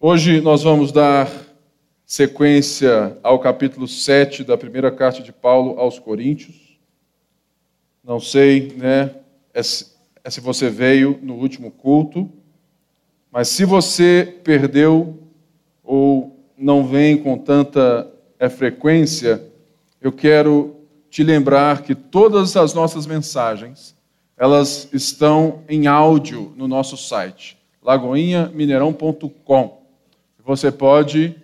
[0.00, 1.28] Hoje nós vamos dar
[2.06, 6.78] sequência ao capítulo 7 da primeira carta de Paulo aos Coríntios.
[8.04, 9.12] Não sei, né,
[9.52, 12.30] é se é você veio no último culto,
[13.32, 15.18] mas se você perdeu
[15.82, 18.08] ou não vem com tanta
[18.38, 19.42] é, frequência,
[20.00, 20.76] eu quero
[21.10, 23.96] te lembrar que todas as nossas mensagens,
[24.36, 29.77] elas estão em áudio no nosso site, lagoinhamineirão.com.
[30.48, 31.36] Você pode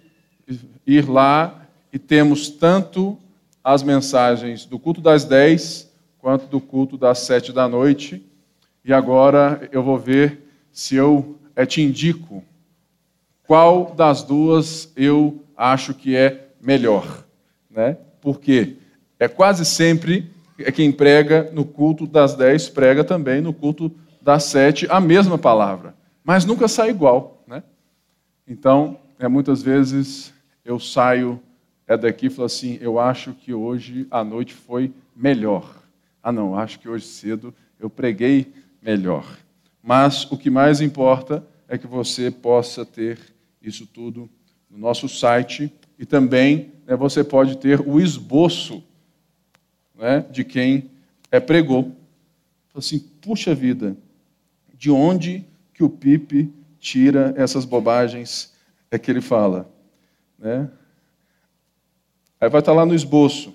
[0.87, 3.19] ir lá e temos tanto
[3.63, 8.25] as mensagens do culto das 10 quanto do culto das 7 da noite.
[8.83, 12.43] E agora eu vou ver se eu é, te indico
[13.47, 17.27] qual das duas eu acho que é melhor.
[17.71, 17.99] Né?
[18.23, 18.79] Porque
[19.21, 24.45] é quase sempre é quem prega no culto das 10 prega também no culto das
[24.45, 25.95] 7 a mesma palavra,
[26.25, 27.34] mas nunca sai igual.
[28.47, 30.33] Então, é, muitas vezes
[30.65, 31.41] eu saio
[31.87, 35.83] é daqui e falo assim: eu acho que hoje a noite foi melhor.
[36.23, 39.39] Ah, não, acho que hoje cedo eu preguei melhor.
[39.83, 43.19] Mas o que mais importa é que você possa ter
[43.61, 44.29] isso tudo
[44.71, 48.83] no nosso site e também né, você pode ter o esboço
[49.95, 50.91] né, de quem
[51.31, 51.93] é pregou.
[52.75, 53.97] Assim, puxa vida,
[54.77, 56.53] de onde que o Pipe
[56.85, 58.53] tira essas bobagens
[58.91, 59.73] é que ele fala.
[60.39, 60.71] Né?
[62.39, 63.55] Aí vai estar lá no esboço.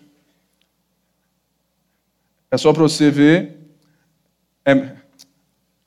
[2.50, 3.56] É só para você ver.
[4.66, 4.98] É,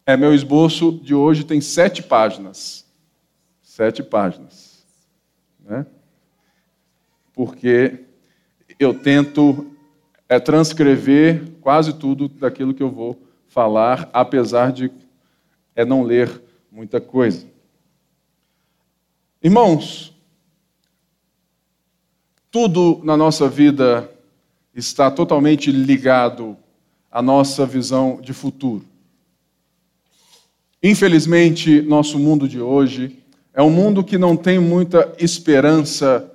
[0.06, 2.86] é, meu esboço de hoje tem sete páginas.
[3.60, 4.86] Sete páginas.
[5.58, 5.84] Né?
[7.32, 8.04] Porque
[8.78, 9.74] eu tento
[10.28, 14.92] é, transcrever quase tudo daquilo que eu vou falar, apesar de
[15.74, 17.46] é, não ler muita coisa.
[19.42, 20.16] Irmãos,
[22.50, 24.10] tudo na nossa vida
[24.74, 26.56] está totalmente ligado
[27.10, 28.86] à nossa visão de futuro.
[30.82, 33.18] Infelizmente, nosso mundo de hoje
[33.52, 36.32] é um mundo que não tem muita esperança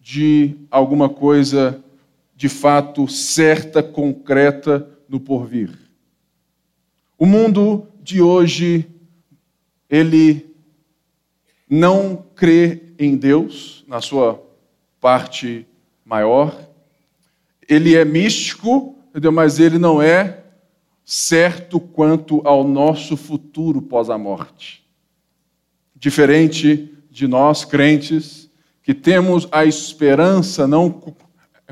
[0.00, 1.78] de alguma coisa
[2.34, 5.78] de fato certa, concreta no porvir.
[7.18, 8.88] O mundo de hoje
[9.88, 10.54] ele
[11.68, 14.42] não crê em Deus, na sua
[15.00, 15.66] parte
[16.04, 16.56] maior.
[17.68, 19.32] Ele é místico, entendeu?
[19.32, 20.44] mas ele não é
[21.04, 24.84] certo quanto ao nosso futuro pós a morte.
[25.94, 28.50] Diferente de nós crentes,
[28.82, 30.90] que temos a esperança não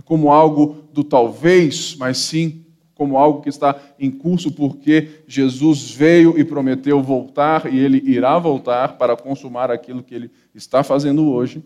[0.05, 2.65] como algo do talvez, mas sim
[3.03, 8.39] como algo que está em curso, porque Jesus veio e prometeu voltar e ele irá
[8.39, 11.65] voltar para consumar aquilo que ele está fazendo hoje.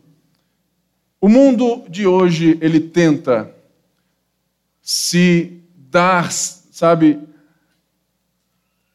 [1.20, 3.54] O mundo de hoje, ele tenta
[4.80, 7.20] se dar, sabe,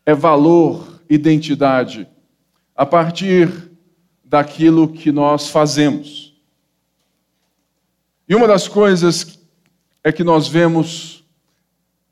[0.03, 2.08] é valor, identidade,
[2.75, 3.69] a partir
[4.23, 6.35] daquilo que nós fazemos.
[8.28, 9.40] E uma das coisas
[10.03, 11.21] é que nós vemos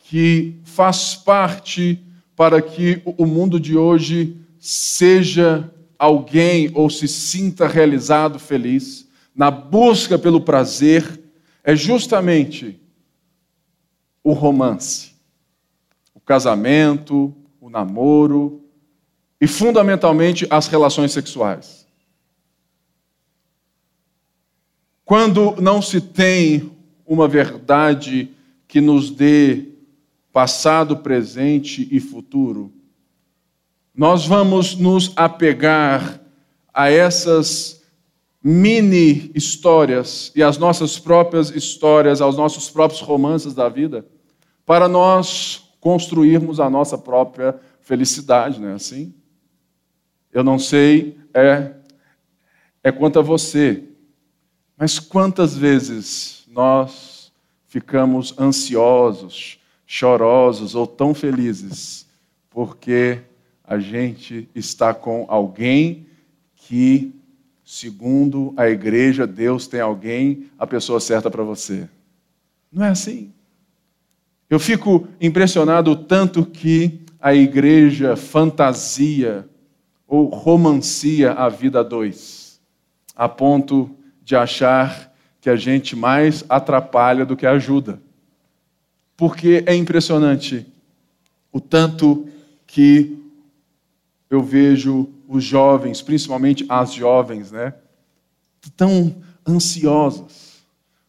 [0.09, 2.03] que faz parte
[2.35, 10.17] para que o mundo de hoje seja alguém ou se sinta realizado, feliz, na busca
[10.17, 11.23] pelo prazer,
[11.63, 12.81] é justamente
[14.23, 15.11] o romance,
[16.15, 17.31] o casamento,
[17.61, 18.63] o namoro
[19.39, 21.85] e, fundamentalmente, as relações sexuais.
[25.05, 26.71] Quando não se tem
[27.05, 28.31] uma verdade
[28.67, 29.68] que nos dê
[30.31, 32.71] passado, presente e futuro,
[33.93, 36.21] nós vamos nos apegar
[36.73, 37.83] a essas
[38.41, 44.05] mini histórias e as nossas próprias histórias, aos nossos próprios romances da vida,
[44.65, 49.13] para nós construirmos a nossa própria felicidade, não é assim?
[50.31, 51.73] Eu não sei é
[52.83, 53.83] é quanto a você,
[54.77, 57.31] mas quantas vezes nós
[57.67, 59.58] ficamos ansiosos,
[59.91, 62.05] chorosos ou tão felizes,
[62.47, 63.21] porque
[63.63, 66.05] a gente está com alguém
[66.55, 67.11] que,
[67.65, 71.89] segundo a igreja, Deus tem alguém, a pessoa certa para você.
[72.71, 73.33] Não é assim.
[74.47, 79.49] Eu fico impressionado tanto que a igreja fantasia
[80.07, 82.61] ou romancia a vida a dois,
[83.15, 83.89] a ponto
[84.23, 87.99] de achar que a gente mais atrapalha do que ajuda
[89.19, 90.65] porque é impressionante
[91.51, 92.29] o tanto
[92.65, 93.21] que
[94.29, 97.73] eu vejo os jovens, principalmente as jovens, né,
[98.77, 100.63] tão ansiosas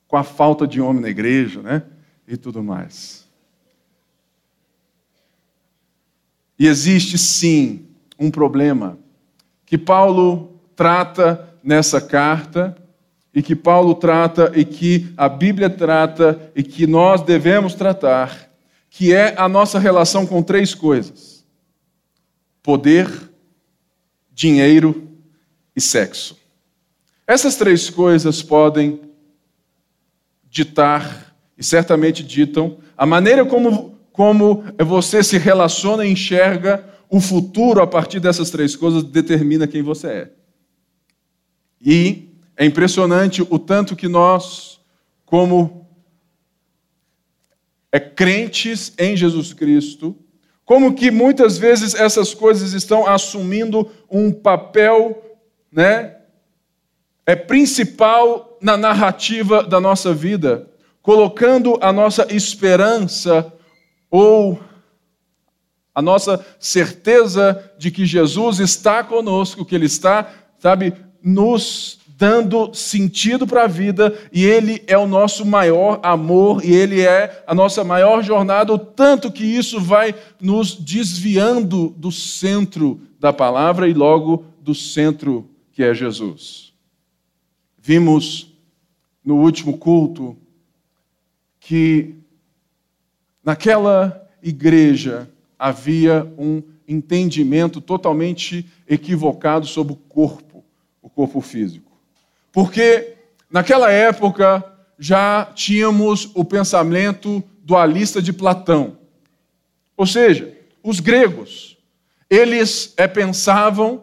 [0.08, 1.84] com a falta de homem na igreja, né,
[2.26, 3.28] e tudo mais.
[6.58, 7.86] E existe sim
[8.18, 8.98] um problema
[9.64, 12.76] que Paulo trata nessa carta
[13.34, 18.50] e que Paulo trata e que a Bíblia trata e que nós devemos tratar,
[18.88, 21.44] que é a nossa relação com três coisas:
[22.62, 23.08] poder,
[24.32, 25.08] dinheiro
[25.74, 26.38] e sexo.
[27.26, 29.00] Essas três coisas podem
[30.48, 37.80] ditar, e certamente ditam, a maneira como, como você se relaciona e enxerga o futuro
[37.80, 40.30] a partir dessas três coisas, determina quem você é.
[41.80, 42.29] E
[42.60, 44.78] é impressionante o tanto que nós,
[45.24, 45.88] como
[47.90, 50.14] é crentes em Jesus Cristo,
[50.62, 55.38] como que muitas vezes essas coisas estão assumindo um papel,
[55.72, 56.18] né,
[57.24, 60.68] é principal na narrativa da nossa vida,
[61.00, 63.50] colocando a nossa esperança
[64.10, 64.60] ou
[65.94, 73.46] a nossa certeza de que Jesus está conosco, que Ele está, sabe, nos dando sentido
[73.46, 77.82] para a vida, e Ele é o nosso maior amor, e Ele é a nossa
[77.82, 84.44] maior jornada, o tanto que isso vai nos desviando do centro da palavra e logo
[84.60, 86.74] do centro que é Jesus.
[87.78, 88.52] Vimos
[89.24, 90.36] no último culto
[91.58, 92.16] que
[93.42, 95.26] naquela igreja
[95.58, 100.62] havia um entendimento totalmente equivocado sobre o corpo,
[101.00, 101.89] o corpo físico.
[102.52, 103.14] Porque
[103.50, 104.64] naquela época
[104.98, 108.98] já tínhamos o pensamento dualista de Platão.
[109.96, 111.78] Ou seja, os gregos,
[112.28, 114.02] eles é, pensavam,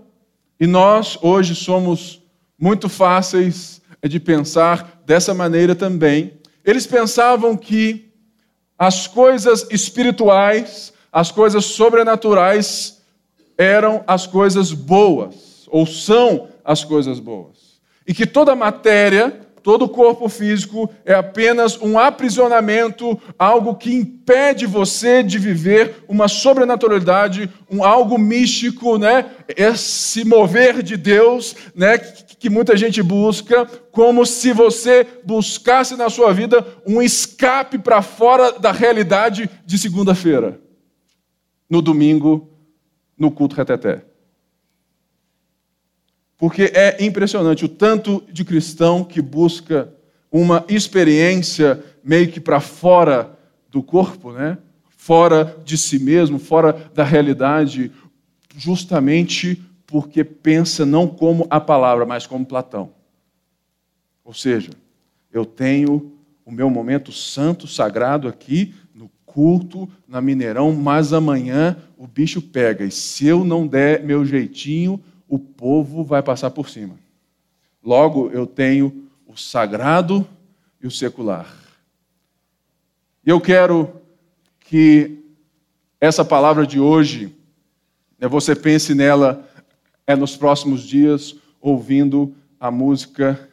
[0.60, 2.22] e nós hoje somos
[2.58, 6.34] muito fáceis de pensar dessa maneira também.
[6.66, 8.12] Eles pensavam que
[8.78, 13.02] as coisas espirituais, as coisas sobrenaturais
[13.58, 17.67] eram as coisas boas, ou são as coisas boas
[18.08, 24.66] e que toda matéria, todo o corpo físico é apenas um aprisionamento, algo que impede
[24.66, 29.26] você de viver uma sobrenaturalidade, um algo místico, né?
[29.50, 31.98] Esse mover de Deus, né?
[31.98, 38.54] Que muita gente busca, como se você buscasse na sua vida um escape para fora
[38.54, 40.62] da realidade de segunda-feira,
[41.70, 42.50] no domingo,
[43.18, 44.06] no culto reteté.
[46.38, 49.90] Porque é impressionante o tanto de cristão que busca
[50.32, 53.38] uma experiência meio que para fora
[53.70, 54.58] do corpo, né?
[55.08, 57.94] fora de si mesmo, fora da realidade,
[58.58, 62.92] justamente porque pensa não como a palavra, mas como Platão.
[64.22, 64.72] Ou seja,
[65.32, 66.12] eu tenho
[66.46, 72.84] o meu momento santo, sagrado aqui, no culto, na Mineirão, mas amanhã o bicho pega.
[72.84, 76.96] E se eu não der meu jeitinho, o povo vai passar por cima.
[77.84, 80.28] Logo, eu tenho o sagrado
[80.82, 81.54] e o secular.
[83.26, 84.02] E eu quero
[84.60, 85.24] que
[86.00, 87.36] essa palavra de hoje,
[88.20, 89.48] né, você pense nela
[90.06, 93.50] é nos próximos dias, ouvindo a música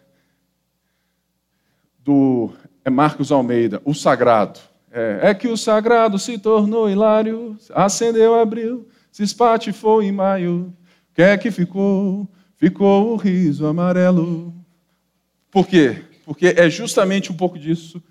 [1.99, 2.53] do
[2.85, 4.61] é Marcos Almeida, O Sagrado.
[4.93, 10.73] É, é que o sagrado se tornou hilário, acendeu, abriu, se espatifou em maio,
[11.15, 12.29] que é que ficou?
[12.57, 14.53] Ficou o riso amarelo.
[15.51, 16.03] Por quê?
[16.25, 18.03] Porque é justamente um pouco disso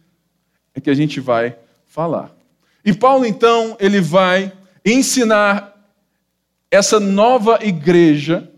[0.74, 1.56] é que a gente vai
[1.86, 2.36] falar.
[2.84, 4.52] E Paulo, então, ele vai
[4.86, 5.72] ensinar
[6.72, 8.52] essa nova igreja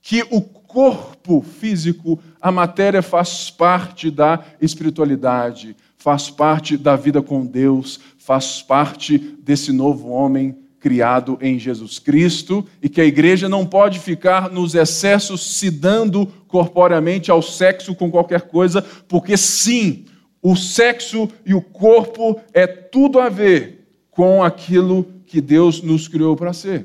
[0.00, 7.44] que o corpo físico, a matéria faz parte da espiritualidade, faz parte da vida com
[7.44, 13.64] Deus, faz parte desse novo homem criado em Jesus Cristo e que a igreja não
[13.64, 20.04] pode ficar nos excessos se dando corporeamente ao sexo com qualquer coisa, porque sim,
[20.42, 26.36] o sexo e o corpo é tudo a ver com aquilo que Deus nos criou
[26.36, 26.84] para ser.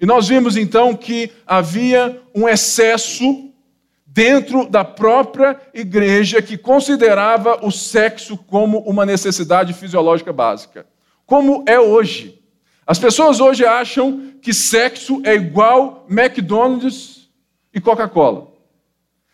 [0.00, 3.50] E nós vimos então que havia um excesso
[4.06, 10.86] dentro da própria igreja que considerava o sexo como uma necessidade fisiológica básica.
[11.26, 12.40] Como é hoje.
[12.92, 17.26] As pessoas hoje acham que sexo é igual McDonald's
[17.72, 18.52] e Coca-Cola.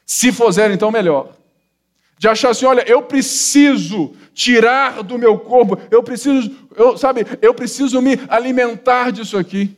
[0.07, 1.35] Se fizer, então melhor.
[2.17, 7.53] De achar assim, olha, eu preciso tirar do meu corpo, eu preciso, eu, sabe, eu
[7.53, 9.77] preciso me alimentar disso aqui.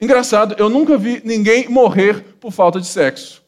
[0.00, 3.42] Engraçado, eu nunca vi ninguém morrer por falta de sexo.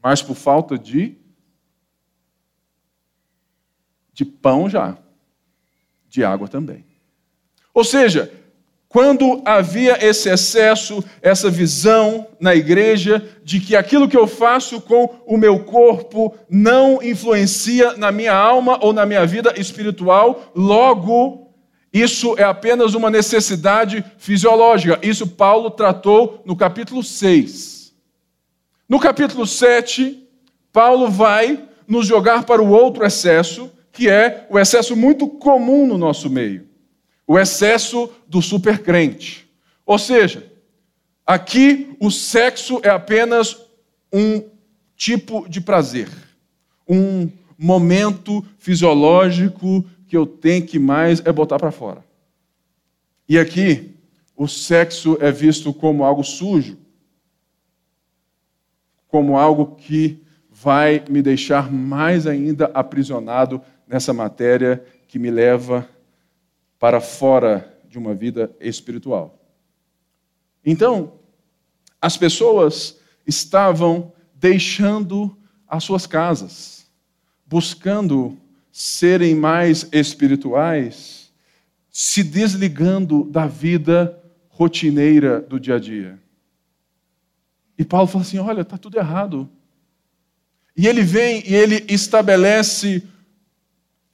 [0.00, 1.18] Mas por falta de
[4.12, 4.96] de pão já,
[6.10, 6.84] de água também.
[7.72, 8.30] Ou seja,
[8.88, 15.20] quando havia esse excesso, essa visão na igreja de que aquilo que eu faço com
[15.24, 21.52] o meu corpo não influencia na minha alma ou na minha vida espiritual, logo,
[21.92, 24.98] isso é apenas uma necessidade fisiológica.
[25.02, 27.94] Isso Paulo tratou no capítulo 6.
[28.88, 30.20] No capítulo 7,
[30.72, 35.98] Paulo vai nos jogar para o outro excesso, que é o excesso muito comum no
[35.98, 36.70] nosso meio
[37.30, 39.48] o excesso do supercrente.
[39.86, 40.50] Ou seja,
[41.24, 43.56] aqui o sexo é apenas
[44.12, 44.42] um
[44.96, 46.08] tipo de prazer,
[46.88, 52.04] um momento fisiológico que eu tenho que mais é botar para fora.
[53.28, 53.94] E aqui
[54.36, 56.76] o sexo é visto como algo sujo,
[59.06, 60.20] como algo que
[60.50, 65.88] vai me deixar mais ainda aprisionado nessa matéria que me leva
[66.78, 69.36] para fora de uma vida espiritual.
[70.64, 71.14] Então,
[72.00, 76.86] as pessoas estavam deixando as suas casas,
[77.44, 78.38] buscando
[78.70, 81.32] serem mais espirituais,
[81.90, 86.16] se desligando da vida rotineira do dia a dia.
[87.76, 89.50] E Paulo fala assim: olha, está tudo errado.
[90.76, 93.02] E ele vem e ele estabelece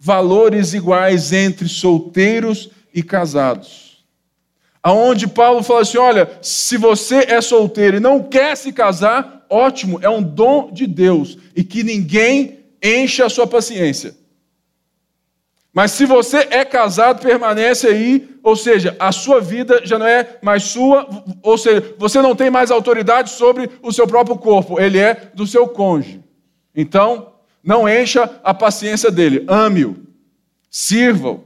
[0.06, 4.04] valores iguais entre solteiros e casados.
[4.80, 9.98] Aonde Paulo fala assim: olha, se você é solteiro e não quer se casar, ótimo,
[10.00, 14.14] é um dom de Deus e que ninguém encha a sua paciência.
[15.74, 20.38] Mas se você é casado, permanece aí, ou seja, a sua vida já não é
[20.40, 21.06] mais sua,
[21.42, 25.48] ou seja, você não tem mais autoridade sobre o seu próprio corpo, ele é do
[25.48, 26.22] seu cônjuge.
[26.74, 27.35] Então,
[27.66, 29.96] não encha a paciência dele, ame-o,
[30.70, 31.44] sirva-o.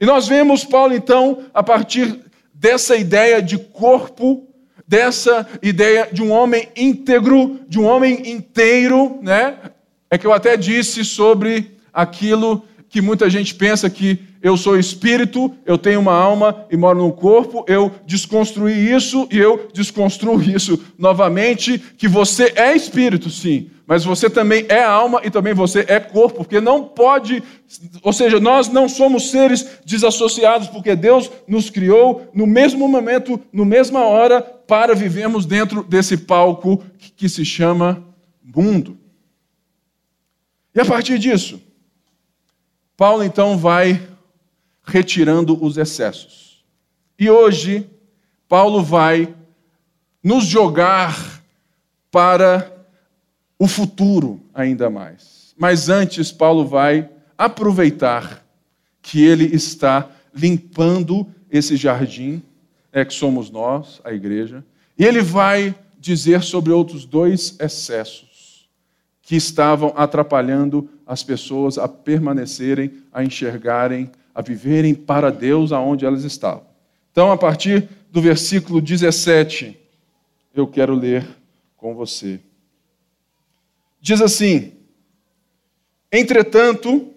[0.00, 2.20] E nós vemos Paulo, então, a partir
[2.54, 4.46] dessa ideia de corpo,
[4.86, 9.58] dessa ideia de um homem íntegro, de um homem inteiro, né?
[10.08, 15.54] É que eu até disse sobre aquilo que muita gente pensa que eu sou espírito,
[15.66, 20.82] eu tenho uma alma e moro no corpo, eu desconstruí isso e eu desconstruo isso
[20.98, 25.98] novamente, que você é espírito, sim, mas você também é alma e também você é
[25.98, 27.42] corpo, porque não pode,
[28.04, 33.64] ou seja, nós não somos seres desassociados, porque Deus nos criou no mesmo momento, no
[33.64, 36.84] mesma hora, para vivermos dentro desse palco
[37.16, 38.00] que se chama
[38.44, 38.96] mundo.
[40.72, 41.60] E a partir disso,
[42.96, 44.00] Paulo então vai
[44.84, 46.64] retirando os excessos.
[47.18, 47.90] E hoje,
[48.48, 49.34] Paulo vai
[50.22, 51.42] nos jogar
[52.08, 52.79] para
[53.60, 55.54] o futuro ainda mais.
[55.58, 58.42] Mas antes, Paulo vai aproveitar
[59.02, 62.42] que ele está limpando esse jardim,
[62.90, 64.64] é que somos nós, a igreja,
[64.98, 68.66] e ele vai dizer sobre outros dois excessos
[69.20, 76.24] que estavam atrapalhando as pessoas a permanecerem, a enxergarem a viverem para Deus aonde elas
[76.24, 76.64] estavam.
[77.12, 79.76] Então, a partir do versículo 17,
[80.54, 81.26] eu quero ler
[81.76, 82.40] com você.
[84.00, 84.72] Diz assim:
[86.10, 87.14] Entretanto,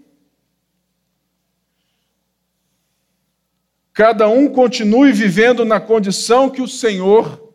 [3.94, 7.54] cada um continue vivendo na condição que o Senhor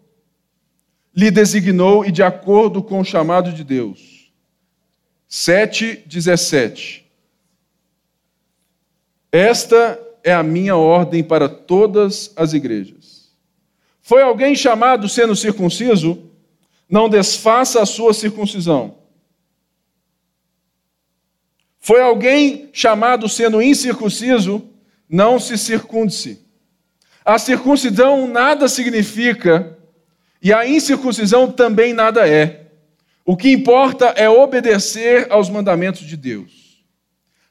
[1.14, 4.32] lhe designou e de acordo com o chamado de Deus.
[5.28, 7.06] 7, 17.
[9.30, 13.28] Esta é a minha ordem para todas as igrejas.
[14.00, 16.30] Foi alguém chamado sendo circunciso?
[16.88, 18.96] Não desfaça a sua circuncisão.
[21.88, 24.62] Foi alguém chamado sendo incircunciso?
[25.08, 26.46] Não se circunde-se.
[27.24, 29.78] A circuncisão nada significa
[30.42, 32.72] e a incircuncisão também nada é.
[33.24, 36.84] O que importa é obedecer aos mandamentos de Deus.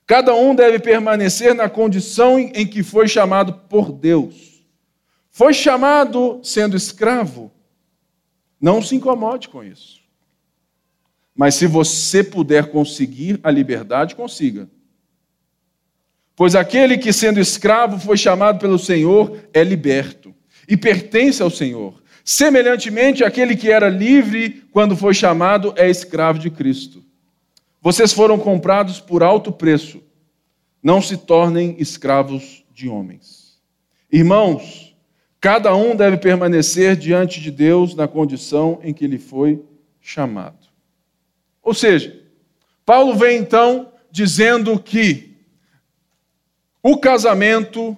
[0.06, 4.64] Cada um deve permanecer na condição em que foi chamado por Deus.
[5.32, 7.52] Foi chamado sendo escravo.
[8.62, 9.97] Não se incomode com isso.
[11.38, 14.68] Mas se você puder conseguir a liberdade, consiga.
[16.36, 20.36] Pois aquele que, sendo escravo, foi chamado pelo Senhor, é liberto
[20.68, 22.02] e pertence ao Senhor.
[22.26, 27.02] Semelhantemente, aquele que era livre quando foi chamado é escravo de Cristo.
[27.82, 30.04] Vocês foram comprados por alto preço.
[30.84, 33.62] Não se tornem escravos de homens.
[34.12, 34.88] Irmãos,
[35.40, 39.64] Cada um deve permanecer diante de Deus na condição em que ele foi
[40.02, 40.67] chamado.
[41.68, 42.18] Ou seja,
[42.86, 45.36] Paulo vem então dizendo que
[46.82, 47.98] o casamento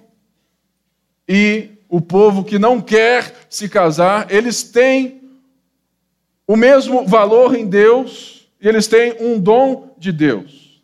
[1.28, 5.22] e o povo que não quer se casar, eles têm
[6.48, 10.82] o mesmo valor em Deus e eles têm um dom de Deus.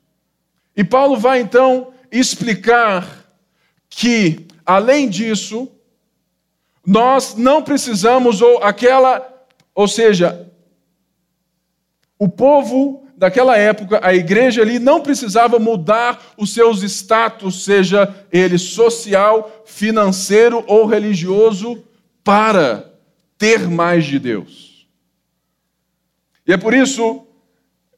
[0.77, 3.27] E Paulo vai então explicar
[3.91, 5.69] que, além disso,
[6.87, 10.46] nós não precisamos, ou aquela, ou seja,
[12.19, 18.59] o povo daquela época, a igreja ali não precisava mudar os seus status, seja ele
[18.59, 21.83] social, financeiro ou religioso,
[22.23, 22.93] para
[23.39, 24.87] ter mais de Deus.
[26.47, 27.27] E é por isso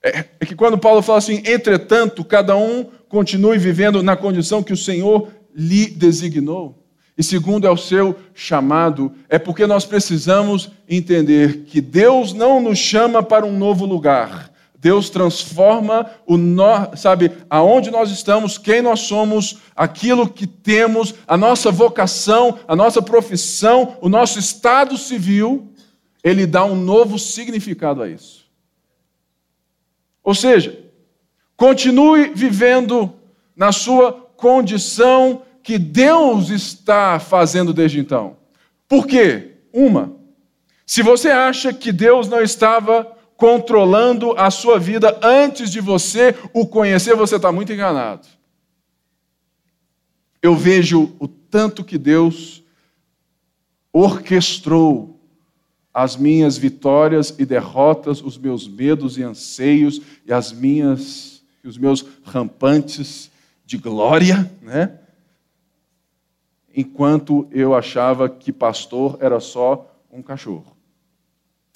[0.02, 4.72] é, é que quando Paulo fala assim, entretanto, cada um continue vivendo na condição que
[4.72, 6.87] o Senhor lhe designou.
[7.18, 12.78] E segundo é o seu chamado, é porque nós precisamos entender que Deus não nos
[12.78, 14.52] chama para um novo lugar.
[14.78, 21.36] Deus transforma o no, sabe, aonde nós estamos, quem nós somos, aquilo que temos, a
[21.36, 25.72] nossa vocação, a nossa profissão, o nosso estado civil,
[26.22, 28.44] ele dá um novo significado a isso.
[30.22, 30.78] Ou seja,
[31.56, 33.12] continue vivendo
[33.56, 38.38] na sua condição que Deus está fazendo desde então.
[38.88, 39.56] Por quê?
[39.70, 40.16] Uma,
[40.86, 43.04] se você acha que Deus não estava
[43.36, 48.26] controlando a sua vida antes de você o conhecer, você está muito enganado.
[50.40, 52.62] Eu vejo o tanto que Deus
[53.92, 55.20] orquestrou
[55.92, 62.02] as minhas vitórias e derrotas, os meus medos e anseios e as minhas os meus
[62.24, 63.30] rampantes
[63.66, 64.98] de glória, né?
[66.78, 70.76] Enquanto eu achava que pastor era só um cachorro.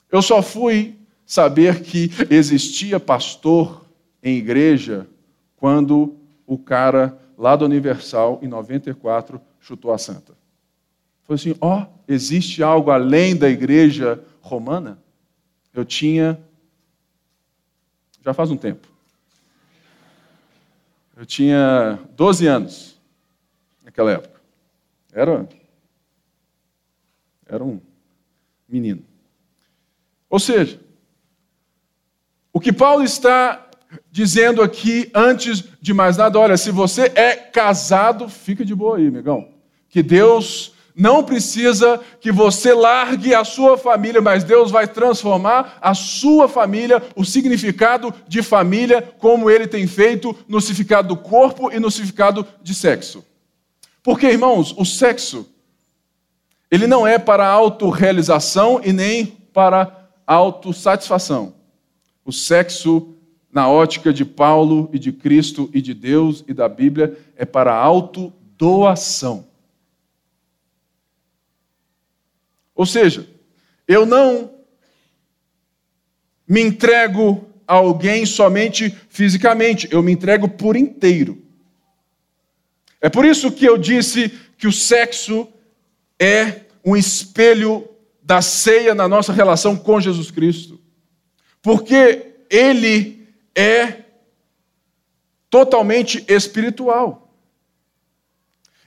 [0.09, 3.85] Eu só fui saber que existia pastor
[4.23, 5.09] em igreja
[5.57, 6.15] quando
[6.47, 10.37] o cara lá do Universal, em 94, chutou a santa.
[11.25, 15.03] Foi assim: ó, oh, existe algo além da igreja romana?
[15.75, 16.39] Eu tinha.
[18.25, 18.87] Já faz um tempo.
[21.17, 22.97] Eu tinha 12 anos
[23.83, 24.32] naquela época.
[25.13, 25.47] Era,
[27.47, 27.81] era um
[28.69, 29.05] menino.
[30.29, 30.81] Ou seja,
[32.53, 33.69] o que Paulo está
[34.11, 39.07] dizendo aqui, antes de mais nada, olha, se você é casado, fica de boa aí,
[39.07, 39.49] amigão.
[39.89, 45.95] Que Deus não precisa que você largue a sua família, mas Deus vai transformar a
[45.95, 51.79] sua família, o significado de família, como ele tem feito no significado do corpo e
[51.79, 53.25] no significado de sexo.
[54.03, 55.49] Porque, irmãos, o sexo,
[56.71, 61.55] ele não é para autorrealização e nem para autossatisfação.
[62.25, 63.15] O sexo,
[63.53, 67.75] na ótica de Paulo e de Cristo e de Deus e da Bíblia, é para
[67.75, 69.47] autodoação.
[72.75, 73.29] Ou seja,
[73.87, 74.51] eu não
[76.49, 81.43] me entrego a alguém somente fisicamente, eu me entrego por inteiro.
[83.03, 85.49] É por isso que eu disse que o sexo
[86.19, 87.89] é um espelho
[88.23, 90.81] da ceia na nossa relação com Jesus Cristo.
[91.61, 94.05] Porque ele é
[95.51, 97.35] totalmente espiritual.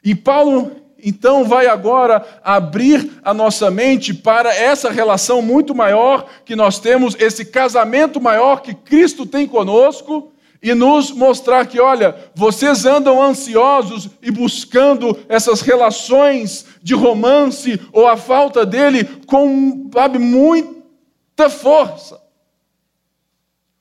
[0.01, 6.56] E Paulo então vai agora abrir a nossa mente para essa relação muito maior que
[6.56, 10.32] nós temos, esse casamento maior que Cristo tem conosco
[10.65, 18.08] e nos mostrar que, olha, vocês andam ansiosos e buscando essas relações de romance ou
[18.08, 22.19] a falta dele com, sabe, muita força.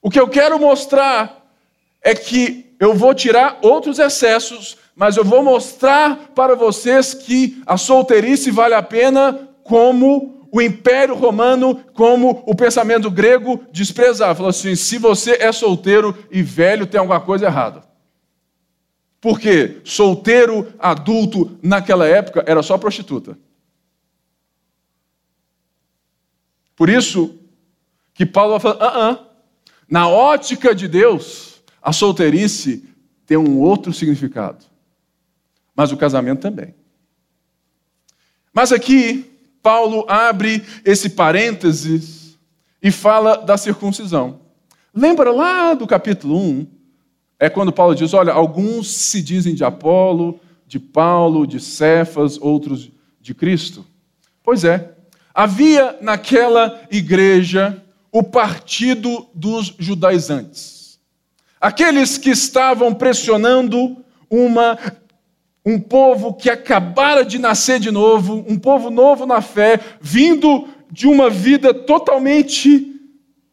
[0.03, 1.49] O que eu quero mostrar
[2.03, 7.79] é que eu vou tirar outros excessos, mas eu vou mostrar para vocês que a
[7.79, 14.37] solteirice vale a pena como o Império Romano, como o pensamento grego, desprezava.
[14.37, 17.83] Falou assim: se você é solteiro e velho, tem alguma coisa errada.
[19.21, 23.37] Porque solteiro, adulto, naquela época, era só prostituta.
[26.77, 27.37] Por isso
[28.15, 29.27] que Paulo vai falar: ah, ah,
[29.89, 32.89] na ótica de Deus, a solteirice
[33.27, 34.65] tem um outro significado.
[35.75, 36.77] Mas o casamento também.
[38.53, 39.34] Mas aqui,
[39.65, 42.39] Paulo abre esse parênteses
[42.83, 44.41] e fala da circuncisão.
[44.93, 46.67] Lembra lá do capítulo 1?
[47.41, 52.91] É quando Paulo diz: Olha, alguns se dizem de Apolo, de Paulo, de Cefas, outros
[53.19, 53.87] de Cristo.
[54.43, 54.97] Pois é,
[55.35, 61.01] havia naquela igreja o partido dos judaizantes.
[61.59, 63.97] Aqueles que estavam pressionando
[64.29, 64.79] uma
[65.65, 71.07] um povo que acabara de nascer de novo, um povo novo na fé, vindo de
[71.07, 73.01] uma vida totalmente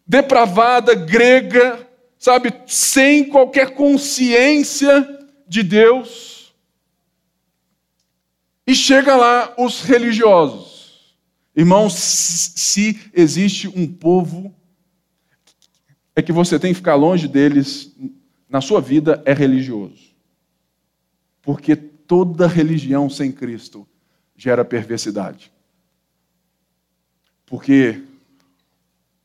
[0.06, 1.88] depravada, grega,
[2.20, 5.08] sabe, sem qualquer consciência
[5.48, 6.54] de Deus.
[8.68, 11.16] E chega lá os religiosos.
[11.56, 14.54] Irmãos, se existe um povo
[16.16, 17.96] é que você tem que ficar longe deles
[18.50, 20.12] na sua vida é religioso.
[21.42, 23.88] Porque toda religião sem Cristo
[24.36, 25.50] gera perversidade.
[27.46, 28.04] Porque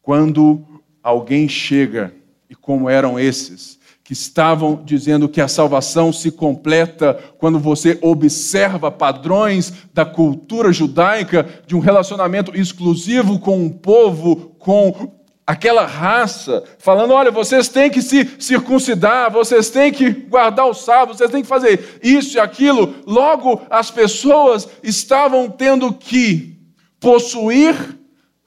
[0.00, 0.64] quando
[1.02, 2.14] alguém chega,
[2.48, 8.88] e como eram esses, que estavam dizendo que a salvação se completa quando você observa
[8.88, 15.12] padrões da cultura judaica, de um relacionamento exclusivo com um povo, com
[15.46, 21.16] aquela raça, falando: olha, vocês têm que se circuncidar, vocês têm que guardar o sábado,
[21.16, 22.96] vocês têm que fazer isso e aquilo.
[23.06, 26.58] Logo, as pessoas estavam tendo que
[26.98, 27.74] possuir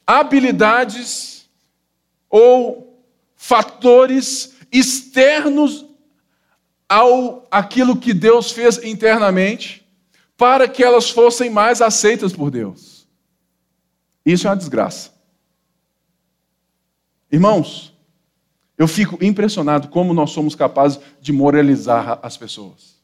[0.05, 1.49] habilidades
[2.29, 3.01] ou
[3.35, 5.85] fatores externos
[6.87, 9.87] ao aquilo que Deus fez internamente,
[10.35, 13.07] para que elas fossem mais aceitas por Deus.
[14.25, 15.18] Isso é uma desgraça.
[17.31, 17.93] Irmãos,
[18.77, 22.97] eu fico impressionado como nós somos capazes de moralizar as pessoas.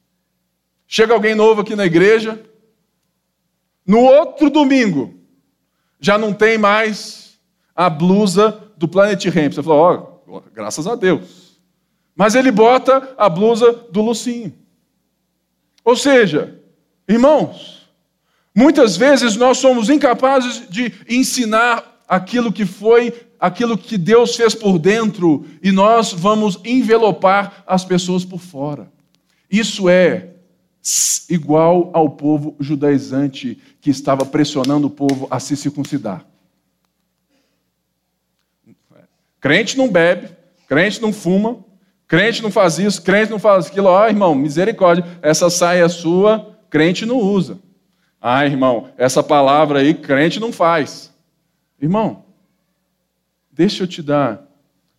[0.87, 2.43] Chega alguém novo aqui na igreja,
[3.85, 5.13] no outro domingo,
[5.99, 7.37] já não tem mais
[7.75, 9.53] a blusa do Planet Ramp.
[9.53, 11.59] Você fala, ó, oh, graças a Deus.
[12.15, 14.53] Mas ele bota a blusa do Lucinho.
[15.83, 16.59] Ou seja,
[17.07, 17.89] irmãos,
[18.55, 24.77] muitas vezes nós somos incapazes de ensinar aquilo que foi aquilo que Deus fez por
[24.79, 28.91] dentro e nós vamos envelopar as pessoas por fora.
[29.49, 30.29] Isso é
[31.29, 36.25] igual ao povo judaizante que estava pressionando o povo a se circuncidar.
[39.39, 40.29] Crente não bebe,
[40.67, 41.63] crente não fuma,
[42.07, 43.87] crente não faz isso, crente não faz aquilo.
[43.87, 47.59] Ó, oh, irmão, misericórdia, essa saia sua, crente não usa.
[48.19, 51.13] Ah, irmão, essa palavra aí, crente não faz.
[51.79, 52.24] Irmão,
[53.55, 54.45] Deixa eu te dar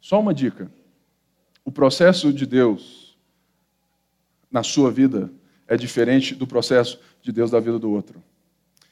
[0.00, 0.72] só uma dica.
[1.62, 3.18] O processo de Deus
[4.50, 5.30] na sua vida
[5.68, 8.24] é diferente do processo de Deus da vida do outro.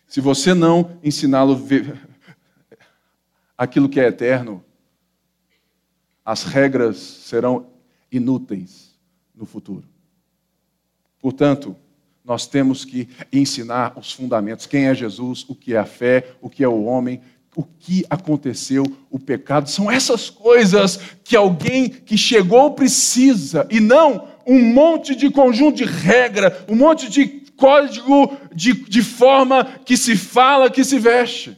[0.06, 1.58] Se você não ensiná-lo
[3.56, 4.62] aquilo que é eterno,
[6.22, 7.70] as regras serão
[8.12, 8.94] inúteis
[9.34, 9.88] no futuro.
[11.18, 11.74] Portanto,
[12.22, 16.50] nós temos que ensinar os fundamentos: quem é Jesus, o que é a fé, o
[16.50, 17.22] que é o homem,
[17.56, 19.70] o que aconteceu, o pecado.
[19.70, 25.84] São essas coisas que alguém que chegou precisa, e não um monte de conjunto de
[25.84, 31.56] regra, um monte de código de, de forma que se fala, que se veste.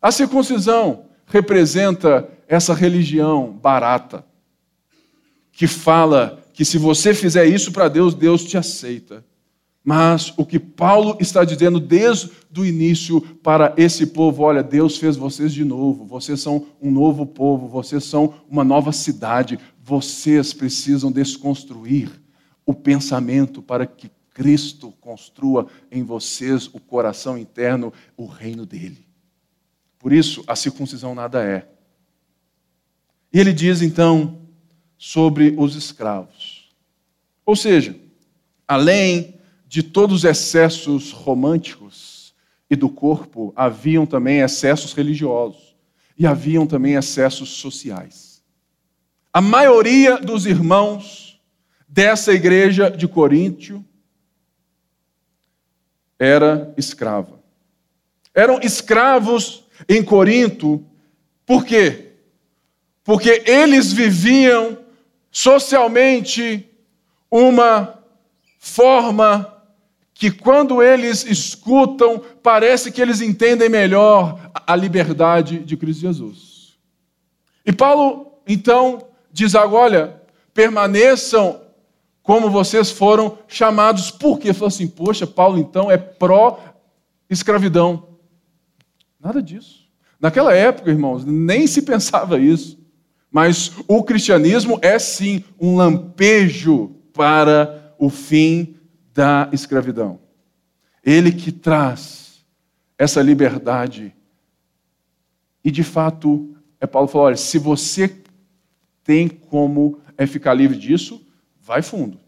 [0.00, 4.24] A circuncisão representa essa religião barata,
[5.52, 9.24] que fala que se você fizer isso para Deus, Deus te aceita.
[9.88, 15.16] Mas o que Paulo está dizendo desde o início para esse povo: olha, Deus fez
[15.16, 21.10] vocês de novo, vocês são um novo povo, vocês são uma nova cidade, vocês precisam
[21.10, 22.10] desconstruir
[22.66, 29.06] o pensamento para que Cristo construa em vocês o coração interno, o reino dele.
[29.98, 31.66] Por isso, a circuncisão nada é.
[33.32, 34.38] E ele diz então
[34.98, 36.74] sobre os escravos.
[37.46, 37.98] Ou seja,
[38.68, 39.37] além
[39.68, 42.34] de todos os excessos românticos
[42.70, 45.76] e do corpo, haviam também excessos religiosos
[46.18, 48.42] e haviam também excessos sociais.
[49.30, 51.38] A maioria dos irmãos
[51.86, 53.84] dessa igreja de Coríntio
[56.18, 57.38] era escrava.
[58.34, 60.82] Eram escravos em Corinto,
[61.44, 62.12] por quê?
[63.04, 64.78] Porque eles viviam
[65.30, 66.66] socialmente
[67.30, 68.02] uma
[68.58, 69.57] forma
[70.18, 76.76] que quando eles escutam, parece que eles entendem melhor a liberdade de Cristo Jesus.
[77.64, 80.20] E Paulo, então, diz agora: olha,
[80.52, 81.60] permaneçam
[82.20, 84.10] como vocês foram chamados.
[84.10, 84.52] Por quê?
[84.52, 88.08] Falou assim: poxa, Paulo então é pró-escravidão.
[89.20, 89.86] Nada disso.
[90.20, 92.76] Naquela época, irmãos, nem se pensava isso.
[93.30, 98.77] Mas o cristianismo é sim um lampejo para o fim
[99.18, 100.20] da escravidão.
[101.02, 102.46] Ele que traz
[102.96, 104.14] essa liberdade.
[105.64, 108.16] E de fato, é Paulo falou: olha, se você
[109.02, 111.20] tem como é ficar livre disso,
[111.60, 112.20] vai fundo.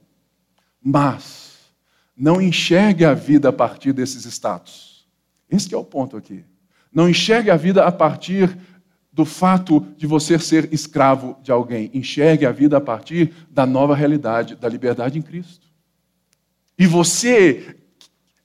[0.83, 1.59] Mas
[2.16, 5.07] não enxergue a vida a partir desses status.
[5.48, 6.44] Esse é o ponto aqui.
[6.92, 8.59] Não enxergue a vida a partir
[9.12, 11.88] do fato de você ser escravo de alguém.
[11.94, 15.69] Enxergue a vida a partir da nova realidade, da liberdade em Cristo.
[16.81, 17.77] E você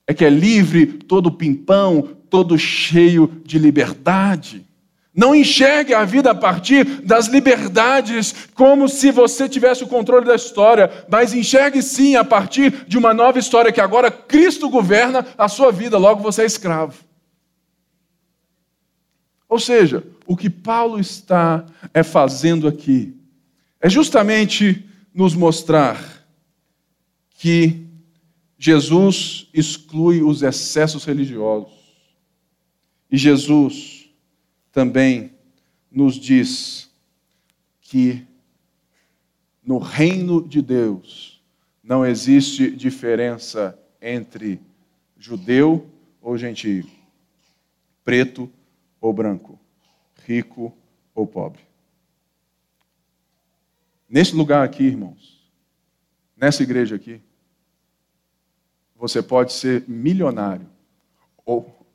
[0.05, 4.67] é que é livre, todo pimpão, todo cheio de liberdade.
[5.15, 10.35] Não enxergue a vida a partir das liberdades, como se você tivesse o controle da
[10.35, 15.47] história, mas enxergue sim a partir de uma nova história que agora Cristo governa a
[15.47, 17.05] sua vida, logo você é escravo.
[19.47, 23.15] Ou seja, o que Paulo está é fazendo aqui
[23.79, 25.97] é justamente nos mostrar
[27.37, 27.84] que
[28.57, 31.73] Jesus exclui os excessos religiosos.
[33.11, 34.09] E Jesus
[34.71, 35.31] também
[35.91, 36.89] nos diz
[37.81, 38.25] que
[39.63, 41.41] no reino de Deus
[41.83, 44.59] não existe diferença entre
[45.17, 45.89] judeu
[46.21, 46.89] ou gentio,
[48.03, 48.51] preto
[48.99, 49.59] ou branco,
[50.25, 50.75] rico
[51.13, 51.61] ou pobre.
[54.09, 55.49] Nesse lugar aqui, irmãos,
[56.35, 57.21] nessa igreja aqui,
[59.07, 60.67] você pode ser milionário
[61.45, 61.85] ou,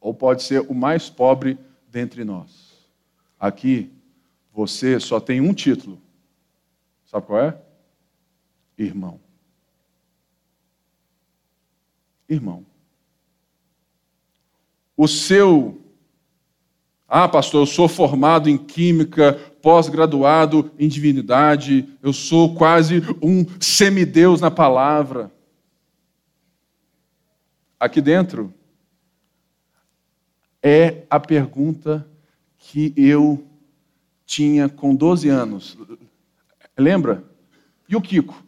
[0.00, 1.58] ou pode ser o mais pobre
[1.90, 2.86] dentre nós.
[3.38, 3.90] Aqui,
[4.52, 6.00] você só tem um título.
[7.04, 7.60] Sabe qual é?
[8.78, 9.20] Irmão.
[12.28, 12.64] Irmão.
[14.96, 15.82] O seu
[17.08, 24.40] ah, pastor, eu sou formado em química, pós-graduado em divinidade, eu sou quase um semideus
[24.40, 25.30] na palavra.
[27.78, 28.54] Aqui dentro
[30.62, 32.08] é a pergunta
[32.56, 33.46] que eu
[34.24, 35.76] tinha com 12 anos.
[36.76, 37.22] Lembra?
[37.88, 38.42] E o Kiko?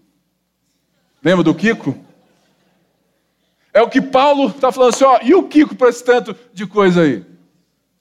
[1.23, 1.97] Lembra do Kiko?
[3.73, 6.67] É o que Paulo está falando assim, ó, e o Kiko para esse tanto de
[6.67, 7.25] coisa aí?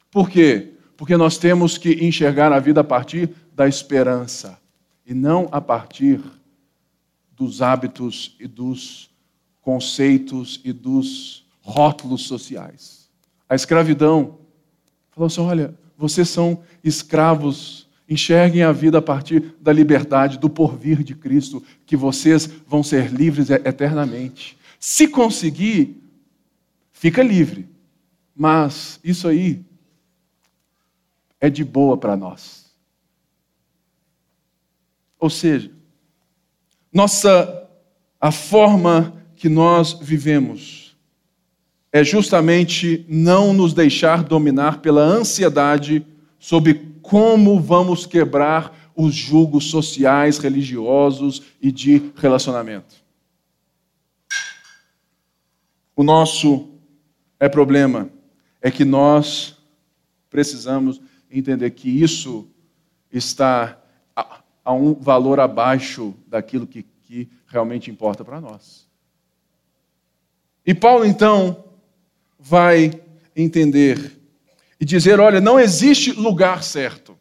[0.10, 0.74] Por quê?
[0.96, 4.60] Porque nós temos que enxergar a vida a partir da esperança
[5.06, 6.20] e não a partir
[7.32, 9.12] dos hábitos e dos
[9.68, 13.10] conceitos e dos rótulos sociais.
[13.50, 14.40] A escravidão
[15.12, 21.04] falou assim: olha, vocês são escravos, enxerguem a vida a partir da liberdade, do porvir
[21.04, 24.58] de Cristo, que vocês vão ser livres eternamente.
[24.80, 26.02] Se conseguir,
[26.94, 27.68] fica livre.
[28.34, 29.66] Mas isso aí
[31.42, 32.74] é de boa para nós.
[35.20, 35.70] Ou seja,
[36.94, 37.68] nossa
[38.18, 40.98] a forma que nós vivemos
[41.92, 46.06] é justamente não nos deixar dominar pela ansiedade
[46.40, 52.96] sobre como vamos quebrar os julgos sociais, religiosos e de relacionamento.
[55.96, 56.70] O nosso
[57.40, 58.10] é problema
[58.62, 59.56] é que nós
[60.30, 61.00] precisamos
[61.32, 62.48] entender que isso
[63.12, 63.80] está
[64.16, 68.87] a, a um valor abaixo daquilo que, que realmente importa para nós.
[70.68, 71.64] E Paulo, então,
[72.38, 72.92] vai
[73.34, 74.20] entender
[74.78, 77.18] e dizer: olha, não existe lugar certo.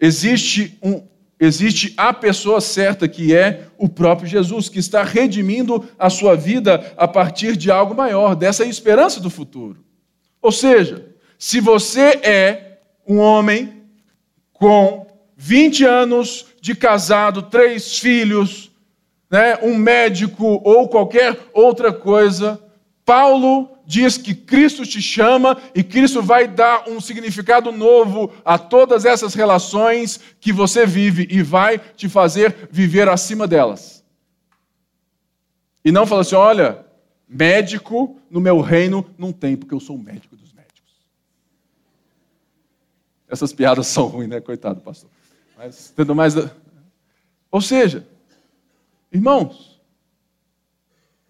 [0.00, 1.06] Existe, um,
[1.38, 6.92] existe a pessoa certa que é o próprio Jesus, que está redimindo a sua vida
[6.96, 9.84] a partir de algo maior, dessa esperança do futuro.
[10.42, 11.06] Ou seja,
[11.38, 13.84] se você é um homem
[14.52, 18.67] com 20 anos de casado, três filhos,
[19.30, 22.60] né, um médico ou qualquer outra coisa,
[23.04, 29.04] Paulo diz que Cristo te chama e Cristo vai dar um significado novo a todas
[29.04, 34.04] essas relações que você vive e vai te fazer viver acima delas.
[35.84, 36.84] E não fala assim: olha,
[37.28, 40.48] médico no meu reino não tem, porque eu sou um médico dos
[43.28, 44.40] essas piadas são ruins, né?
[44.40, 45.10] Coitado, pastor.
[45.56, 46.34] Mas tendo mais.
[47.50, 48.06] Ou seja,
[49.12, 49.80] irmãos,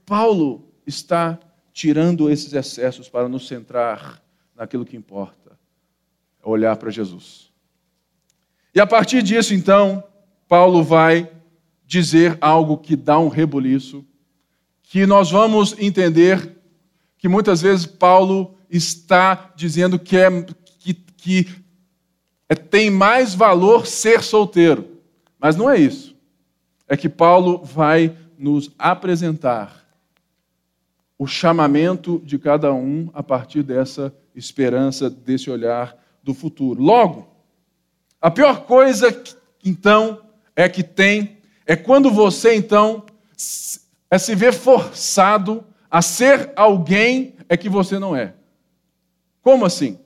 [0.04, 1.38] Paulo está
[1.72, 4.22] tirando esses excessos para nos centrar
[4.56, 5.58] naquilo que importa,
[6.44, 7.52] é olhar para Jesus.
[8.74, 10.02] E a partir disso, então,
[10.48, 11.30] Paulo vai
[11.86, 14.04] dizer algo que dá um rebuliço,
[14.82, 16.56] que nós vamos entender
[17.16, 20.28] que muitas vezes Paulo está dizendo que, é,
[20.78, 21.48] que, que
[22.48, 24.98] é, tem mais valor ser solteiro.
[25.38, 26.17] Mas não é isso.
[26.88, 29.86] É que Paulo vai nos apresentar
[31.18, 36.80] o chamamento de cada um a partir dessa esperança, desse olhar do futuro.
[36.80, 37.28] Logo,
[38.20, 39.22] a pior coisa
[39.64, 40.22] então
[40.54, 43.04] é que tem é quando você então
[44.10, 48.34] é se ver forçado a ser alguém é que você não é.
[49.42, 49.98] Como assim?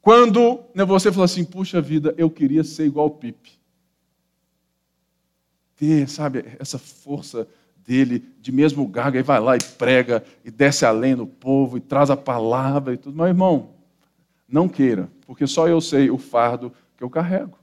[0.00, 3.58] Quando né, você fala assim, puxa vida, eu queria ser igual o Pipe.
[5.76, 7.46] Ter, sabe, essa força
[7.86, 11.80] dele, de mesmo gaga, e vai lá e prega, e desce além no povo, e
[11.80, 13.16] traz a palavra e tudo.
[13.16, 13.70] Mas, irmão,
[14.48, 17.58] não queira, porque só eu sei o fardo que eu carrego.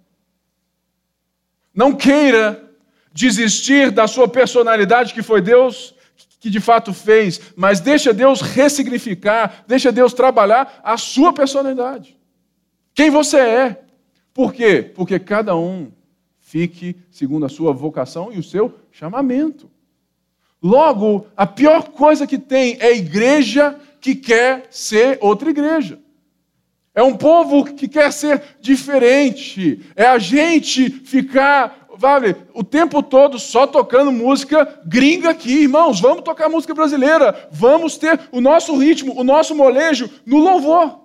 [1.74, 2.70] Não queira
[3.12, 5.94] desistir da sua personalidade que foi Deus
[6.44, 12.18] que de fato fez, mas deixa Deus ressignificar, deixa Deus trabalhar a sua personalidade.
[12.94, 13.82] Quem você é.
[14.34, 14.92] Por quê?
[14.94, 15.90] Porque cada um
[16.54, 19.72] fique segundo a sua vocação e o seu chamamento.
[20.62, 26.00] Logo, a pior coisa que tem é a igreja que quer ser outra igreja.
[26.94, 29.84] É um povo que quer ser diferente.
[29.96, 36.00] É a gente ficar, vale, o tempo todo só tocando música gringa aqui, irmãos.
[36.00, 37.50] Vamos tocar música brasileira.
[37.52, 41.00] Vamos ter o nosso ritmo, o nosso molejo no louvor.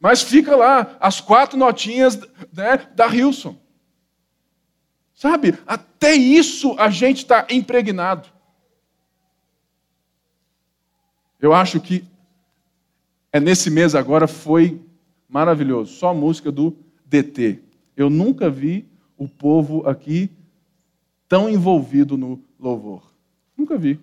[0.00, 2.18] Mas fica lá as quatro notinhas
[2.50, 3.67] né, da Hilson.
[5.18, 5.58] Sabe?
[5.66, 8.28] Até isso a gente está impregnado.
[11.40, 12.04] Eu acho que
[13.32, 14.80] é nesse mês agora foi
[15.28, 15.92] maravilhoso.
[15.92, 17.58] Só música do DT.
[17.96, 20.30] Eu nunca vi o povo aqui
[21.26, 23.12] tão envolvido no louvor.
[23.56, 23.98] Nunca vi.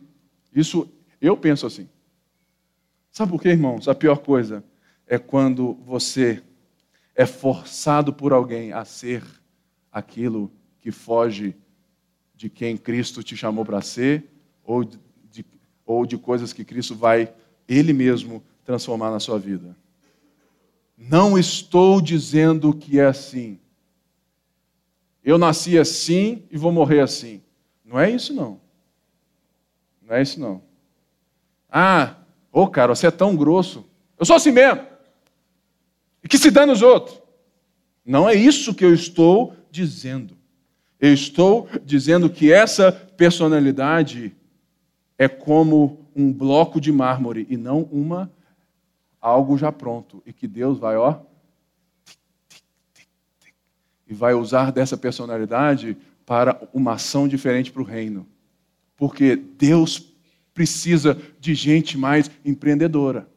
[0.54, 0.86] Isso
[1.22, 1.88] eu penso assim.
[3.10, 3.88] Sabe por quê, irmãos?
[3.88, 4.66] A pior coisa
[5.08, 6.44] é quando você
[7.16, 9.24] é forçado por alguém a ser
[9.90, 11.56] aquilo que foge
[12.36, 14.26] de quem Cristo te chamou para ser
[14.64, 14.84] ou
[15.86, 17.32] ou de coisas que Cristo vai,
[17.68, 19.76] Ele mesmo, transformar na sua vida.
[20.98, 23.60] Não estou dizendo que é assim.
[25.24, 27.42] Eu nasci assim e vou morrer assim.
[27.84, 28.60] Não é isso, não.
[30.02, 30.62] Não é isso, não.
[31.70, 32.16] Ah,
[32.52, 33.86] ô oh, cara, você é tão grosso.
[34.18, 34.86] Eu sou assim mesmo.
[36.24, 37.22] E que se dane os outros.
[38.04, 40.38] Não é isso que eu estou dizendo.
[41.00, 44.36] Eu estou dizendo que essa personalidade
[45.18, 48.32] é como um bloco de mármore e não uma
[49.22, 51.20] algo já pronto e que Deus vai ó
[54.08, 58.26] e vai usar dessa personalidade para uma ação diferente para o reino.
[58.96, 60.14] Porque Deus
[60.54, 63.28] precisa de gente mais empreendedora.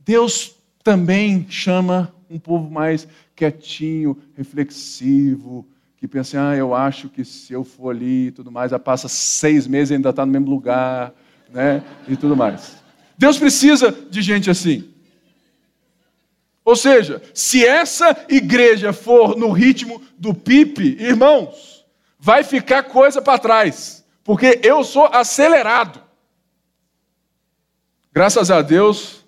[0.00, 5.66] Deus também chama um povo mais quietinho, reflexivo,
[6.04, 9.08] que pensa, ah, eu acho que se eu for ali e tudo mais, já passa
[9.08, 11.14] seis meses e ainda está no mesmo lugar
[11.54, 11.82] né?
[12.08, 12.76] E tudo mais.
[13.16, 14.92] Deus precisa de gente assim.
[16.64, 21.86] Ou seja, se essa igreja for no ritmo do pipe, irmãos,
[22.18, 26.02] vai ficar coisa para trás, porque eu sou acelerado.
[28.12, 29.24] Graças a Deus,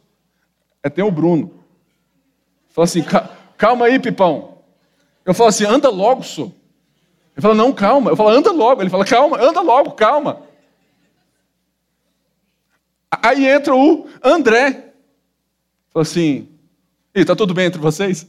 [0.82, 1.64] é, tem o Bruno.
[2.70, 3.04] Fala assim,
[3.56, 4.58] calma aí, Pipão.
[5.24, 6.54] Eu falo assim, anda logo, sou.
[7.37, 8.11] Ele fala, não, calma.
[8.11, 8.81] Eu falo, anda logo.
[8.81, 10.42] Ele fala, calma, anda logo, calma.
[13.22, 14.92] Aí entra o André.
[15.92, 16.49] Falou assim:
[17.14, 18.27] está tudo bem entre vocês?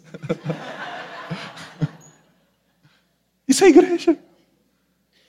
[3.48, 4.18] Isso é igreja.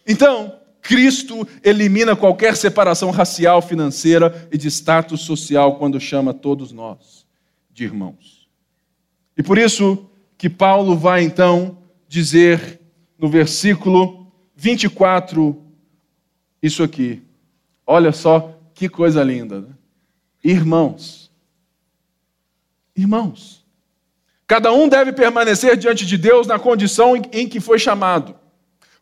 [0.06, 7.26] Então, Cristo elimina qualquer separação racial, financeira e de status social quando chama todos nós
[7.70, 8.48] de irmãos.
[9.36, 12.80] E por isso que Paulo vai então dizer
[13.18, 15.60] no versículo 24
[16.62, 17.22] isso aqui.
[17.86, 19.60] Olha só que coisa linda.
[19.60, 19.68] Né?
[20.44, 21.30] Irmãos.
[22.96, 23.64] Irmãos.
[24.46, 28.34] Cada um deve permanecer diante de Deus na condição em que foi chamado.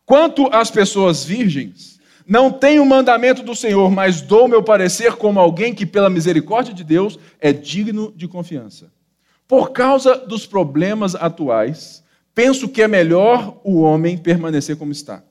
[0.05, 5.39] Quanto às pessoas virgens, não tenho o mandamento do Senhor, mas dou meu parecer como
[5.39, 8.91] alguém que, pela misericórdia de Deus, é digno de confiança.
[9.47, 12.03] Por causa dos problemas atuais,
[12.37, 15.23] penso que é melhor o homem permanecer como está.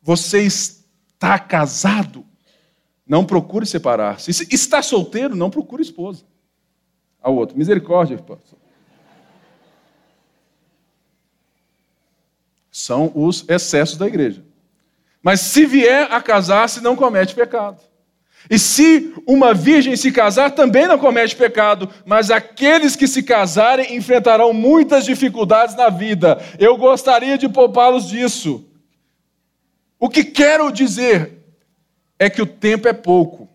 [0.00, 2.24] Você está não
[3.06, 4.30] não procure separar-se.
[4.50, 6.24] Está solteiro, não procure esposa.
[7.20, 8.58] Ao outro, misericórdia, pastor.
[12.70, 14.42] São os excessos da igreja.
[15.22, 17.78] Mas se vier a casar-se, não comete pecado.
[18.50, 23.94] E se uma virgem se casar, também não comete pecado, mas aqueles que se casarem
[23.94, 26.40] enfrentarão muitas dificuldades na vida.
[26.58, 28.68] Eu gostaria de poupá-los disso.
[29.98, 31.38] O que quero dizer
[32.18, 33.48] é que o tempo é pouco.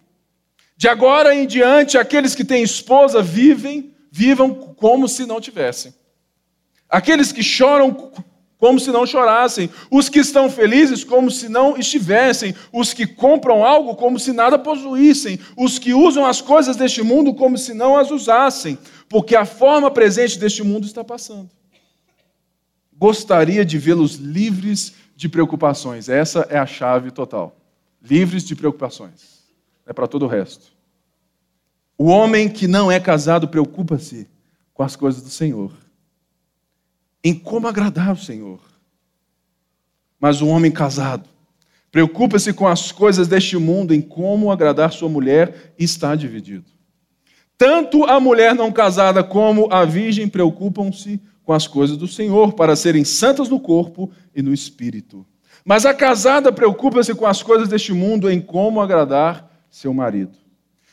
[0.77, 5.93] De agora em diante, aqueles que têm esposa vivem, vivam como se não tivessem.
[6.89, 8.11] Aqueles que choram
[8.57, 13.63] como se não chorassem, os que estão felizes como se não estivessem, os que compram
[13.63, 17.95] algo como se nada possuíssem, os que usam as coisas deste mundo como se não
[17.95, 18.77] as usassem,
[19.07, 21.49] porque a forma presente deste mundo está passando.
[22.97, 26.09] Gostaria de vê-los livres de preocupações.
[26.09, 27.55] Essa é a chave total.
[28.01, 29.45] Livres de preocupações.
[29.85, 30.65] É para todo o resto.
[31.95, 34.27] O homem que não é casado preocupa-se
[34.73, 35.71] com as coisas do Senhor
[37.27, 38.61] em como agradar o Senhor.
[40.17, 41.27] Mas o homem casado
[41.91, 46.65] preocupa-se com as coisas deste mundo, em como agradar sua mulher, e está dividido.
[47.57, 52.75] Tanto a mulher não casada como a virgem preocupam-se com as coisas do Senhor, para
[52.75, 55.25] serem santas no corpo e no espírito.
[55.65, 60.37] Mas a casada preocupa-se com as coisas deste mundo, em como agradar seu marido.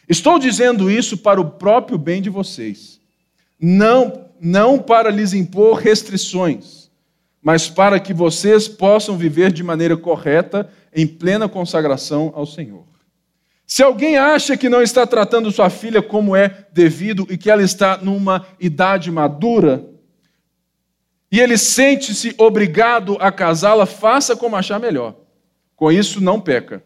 [0.08, 3.00] Estou dizendo isso para o próprio bem de vocês.
[3.60, 6.90] Não não para lhes impor restrições,
[7.40, 12.84] mas para que vocês possam viver de maneira correta, em plena consagração ao Senhor.
[13.66, 17.62] Se alguém acha que não está tratando sua filha como é devido e que ela
[17.62, 19.88] está numa idade madura,
[21.32, 25.16] e ele sente-se obrigado a casá-la, faça como achar melhor.
[25.74, 26.84] Com isso, não peca.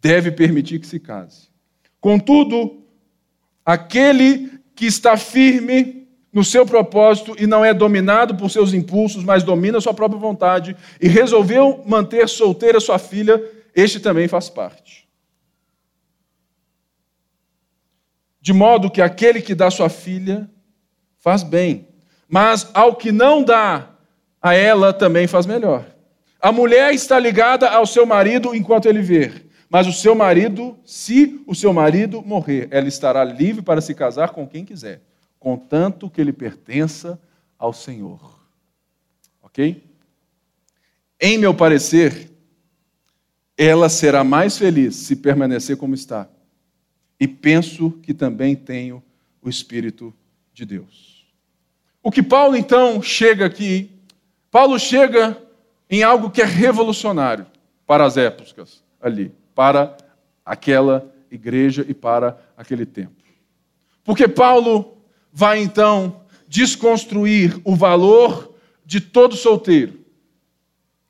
[0.00, 1.48] Deve permitir que se case.
[2.00, 2.84] Contudo,
[3.64, 5.95] aquele que está firme
[6.36, 10.76] no seu propósito e não é dominado por seus impulsos, mas domina sua própria vontade
[11.00, 13.42] e resolveu manter solteira sua filha,
[13.74, 15.08] este também faz parte.
[18.38, 20.46] De modo que aquele que dá sua filha
[21.20, 21.88] faz bem,
[22.28, 23.92] mas ao que não dá
[24.42, 25.86] a ela também faz melhor.
[26.38, 31.42] A mulher está ligada ao seu marido enquanto ele ver, mas o seu marido, se
[31.46, 35.00] o seu marido morrer, ela estará livre para se casar com quem quiser
[35.46, 37.22] contanto que ele pertença
[37.56, 38.36] ao Senhor.
[39.40, 39.80] Ok?
[41.20, 42.32] Em meu parecer,
[43.56, 46.28] ela será mais feliz se permanecer como está.
[47.20, 49.00] E penso que também tenho
[49.40, 50.12] o Espírito
[50.52, 51.24] de Deus.
[52.02, 53.92] O que Paulo então chega aqui,
[54.50, 55.40] Paulo chega
[55.88, 57.46] em algo que é revolucionário
[57.86, 59.96] para as épocas ali, para
[60.44, 63.22] aquela igreja e para aquele tempo.
[64.02, 64.95] Porque Paulo
[65.38, 68.54] vai então desconstruir o valor
[68.86, 70.00] de todo solteiro.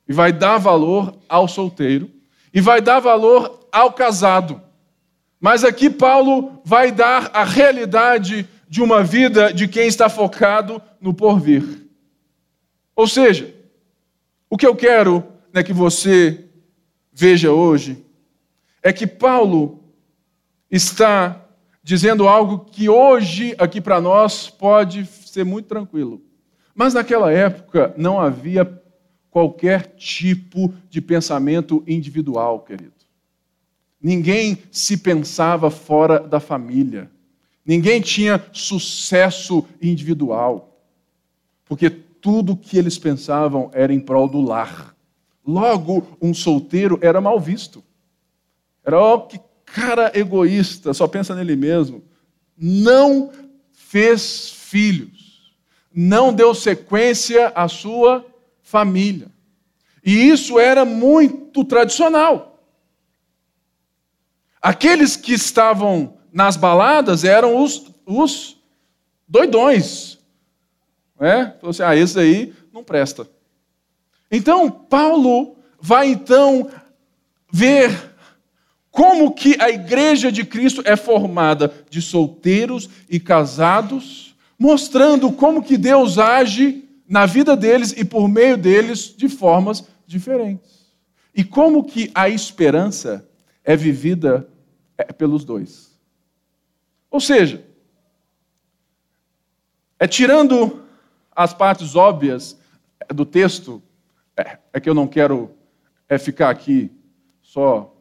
[0.05, 2.11] E vai dar valor ao solteiro.
[2.53, 4.61] E vai dar valor ao casado.
[5.39, 11.13] Mas aqui Paulo vai dar a realidade de uma vida de quem está focado no
[11.13, 11.87] porvir.
[12.97, 13.55] Ou seja,
[14.49, 16.43] o que eu quero né, que você
[17.13, 18.05] veja hoje
[18.83, 19.81] é que Paulo
[20.69, 21.46] está
[21.87, 26.21] dizendo algo que hoje, aqui para nós, pode ser muito tranquilo.
[26.75, 28.65] Mas naquela época não havia
[29.29, 32.91] qualquer tipo de pensamento individual, querido.
[34.01, 37.09] Ninguém se pensava fora da família.
[37.65, 40.77] Ninguém tinha sucesso individual.
[41.63, 44.93] Porque tudo que eles pensavam era em prol do lar.
[45.45, 47.81] Logo, um solteiro era mal visto.
[48.83, 49.39] Era, ó, que
[49.73, 52.03] cara egoísta, só pensa nele mesmo,
[52.57, 53.31] não
[53.71, 55.53] fez filhos,
[55.93, 58.25] não deu sequência à sua
[58.61, 59.27] família.
[60.03, 62.63] E isso era muito tradicional.
[64.61, 68.57] Aqueles que estavam nas baladas eram os, os
[69.27, 70.17] doidões.
[71.19, 71.55] Né?
[71.59, 73.27] Falou assim: ah, esse aí não presta.
[74.31, 76.69] Então, Paulo vai então
[77.51, 78.16] ver
[78.97, 85.77] como que a igreja de Cristo é formada de solteiros e casados, mostrando como que
[85.77, 90.95] Deus age na vida deles e por meio deles de formas diferentes.
[91.31, 93.29] E como que a esperança
[93.63, 94.49] é vivida
[94.97, 95.95] é, pelos dois.
[97.11, 97.63] Ou seja,
[99.99, 100.81] é tirando
[101.35, 102.57] as partes óbvias
[103.13, 103.79] do texto,
[104.35, 105.51] é, é que eu não quero
[106.09, 106.89] é ficar aqui
[107.43, 107.93] só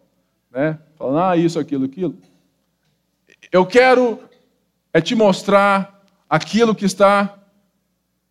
[0.56, 0.78] né?
[0.96, 2.16] Falando, ah, isso, aquilo, aquilo.
[3.52, 4.18] Eu quero
[4.92, 7.38] é te mostrar aquilo que está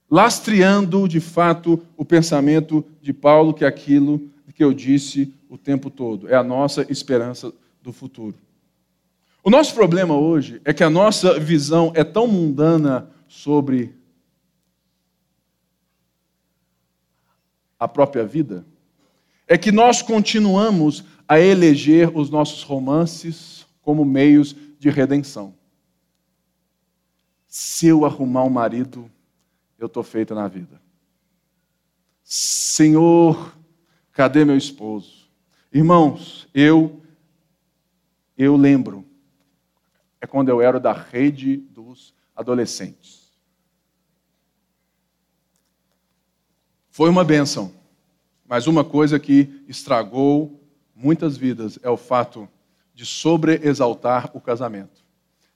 [0.10, 5.90] lastreando de fato o pensamento de Paulo, que é aquilo que eu disse o tempo
[5.90, 7.52] todo, é a nossa esperança
[7.84, 8.36] do futuro.
[9.44, 13.94] O nosso problema hoje é que a nossa visão é tão mundana sobre
[17.78, 18.66] a própria vida,
[19.46, 25.56] é que nós continuamos a eleger os nossos romances como meios de de redenção.
[27.48, 29.12] Se eu arrumar um marido,
[29.80, 30.80] eu estou feito na vida.
[32.24, 33.58] Senhor,
[34.12, 35.28] cadê meu esposo?
[35.74, 37.02] Irmãos, eu
[38.38, 39.04] eu lembro
[40.22, 43.32] é quando eu era da rede dos adolescentes.
[46.90, 47.74] Foi uma benção,
[48.46, 50.62] mas uma coisa que estragou
[50.96, 52.48] muitas vidas é o fato
[52.94, 55.04] de sobreexaltar o casamento.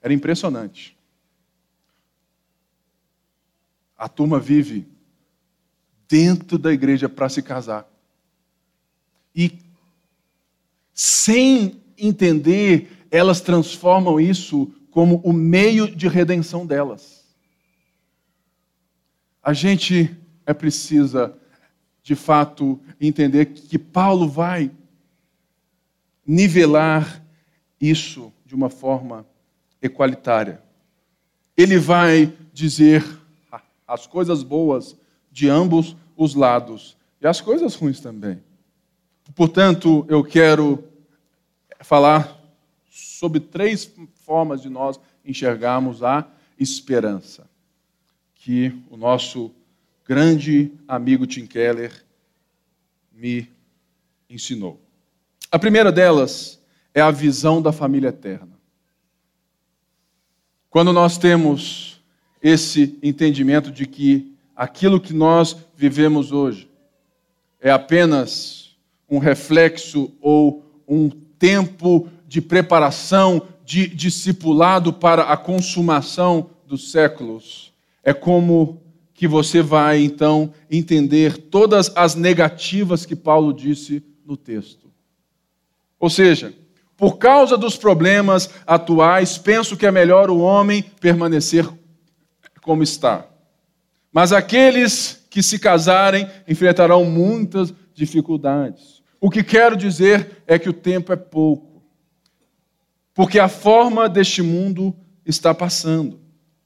[0.02, 0.98] Era impressionante.
[3.98, 4.88] A turma vive
[6.08, 7.88] dentro da igreja para se casar.
[9.34, 9.60] E
[10.94, 17.26] sem entender, elas transformam isso como o meio de redenção delas.
[19.42, 21.38] A gente é precisa,
[22.02, 24.72] de fato, entender que Paulo vai
[26.30, 27.26] nivelar
[27.82, 29.26] isso de uma forma
[29.82, 30.62] equalitária.
[31.58, 33.04] Ele vai dizer
[33.88, 34.96] as coisas boas
[35.32, 38.44] de ambos os lados e as coisas ruins também.
[39.34, 40.84] Portanto, eu quero
[41.80, 42.40] falar
[42.88, 43.92] sobre três
[44.24, 46.28] formas de nós enxergarmos a
[46.60, 47.50] esperança
[48.36, 49.52] que o nosso
[50.06, 52.06] grande amigo Tim Keller
[53.12, 53.50] me
[54.30, 54.80] ensinou.
[55.52, 56.60] A primeira delas
[56.94, 58.60] é a visão da família eterna.
[60.70, 62.00] Quando nós temos
[62.42, 66.70] esse entendimento de que aquilo que nós vivemos hoje
[67.60, 68.78] é apenas
[69.10, 77.74] um reflexo ou um tempo de preparação, de discipulado para a consumação dos séculos.
[78.04, 78.82] É como
[79.14, 84.89] que você vai então entender todas as negativas que Paulo disse no texto.
[86.00, 86.54] Ou seja,
[86.96, 91.68] por causa dos problemas atuais, penso que é melhor o homem permanecer
[92.62, 93.26] como está.
[94.12, 99.02] Mas aqueles que se casarem enfrentarão muitas dificuldades.
[99.20, 101.84] O que quero dizer é que o tempo é pouco.
[103.14, 104.96] Porque a forma deste mundo
[105.26, 106.20] está passando.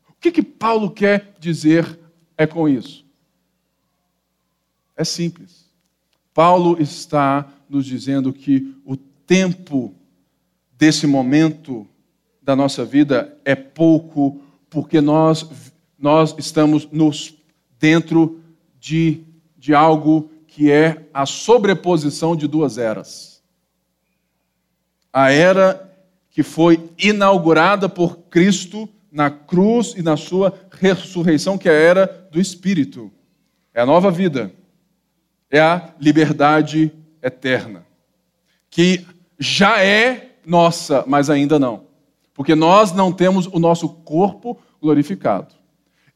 [0.07, 1.99] O que, que Paulo quer dizer
[2.38, 3.05] é com isso?
[4.95, 5.69] É simples.
[6.34, 8.95] Paulo está nos dizendo que o
[9.26, 9.93] tempo
[10.71, 11.88] desse momento
[12.41, 15.47] da nossa vida é pouco, porque nós
[16.03, 17.34] nós estamos nos,
[17.80, 18.41] dentro
[18.78, 19.24] de,
[19.57, 23.41] de algo que é a sobreposição de duas eras.
[25.13, 25.89] A era
[26.30, 32.28] que foi inaugurada por Cristo na cruz e na sua ressurreição, que é a era
[32.30, 33.09] do Espírito.
[33.74, 34.51] É a nova vida.
[35.49, 37.86] É a liberdade eterna.
[38.69, 39.05] Que
[39.43, 41.83] já é nossa, mas ainda não.
[42.33, 45.53] Porque nós não temos o nosso corpo glorificado.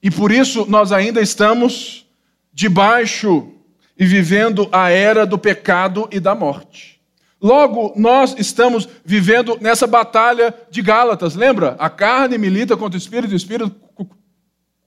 [0.01, 2.07] E por isso nós ainda estamos
[2.53, 3.51] debaixo
[3.97, 7.01] e vivendo a era do pecado e da morte.
[7.39, 11.75] Logo, nós estamos vivendo nessa batalha de Gálatas, lembra?
[11.77, 13.75] A carne milita contra o espírito, o espírito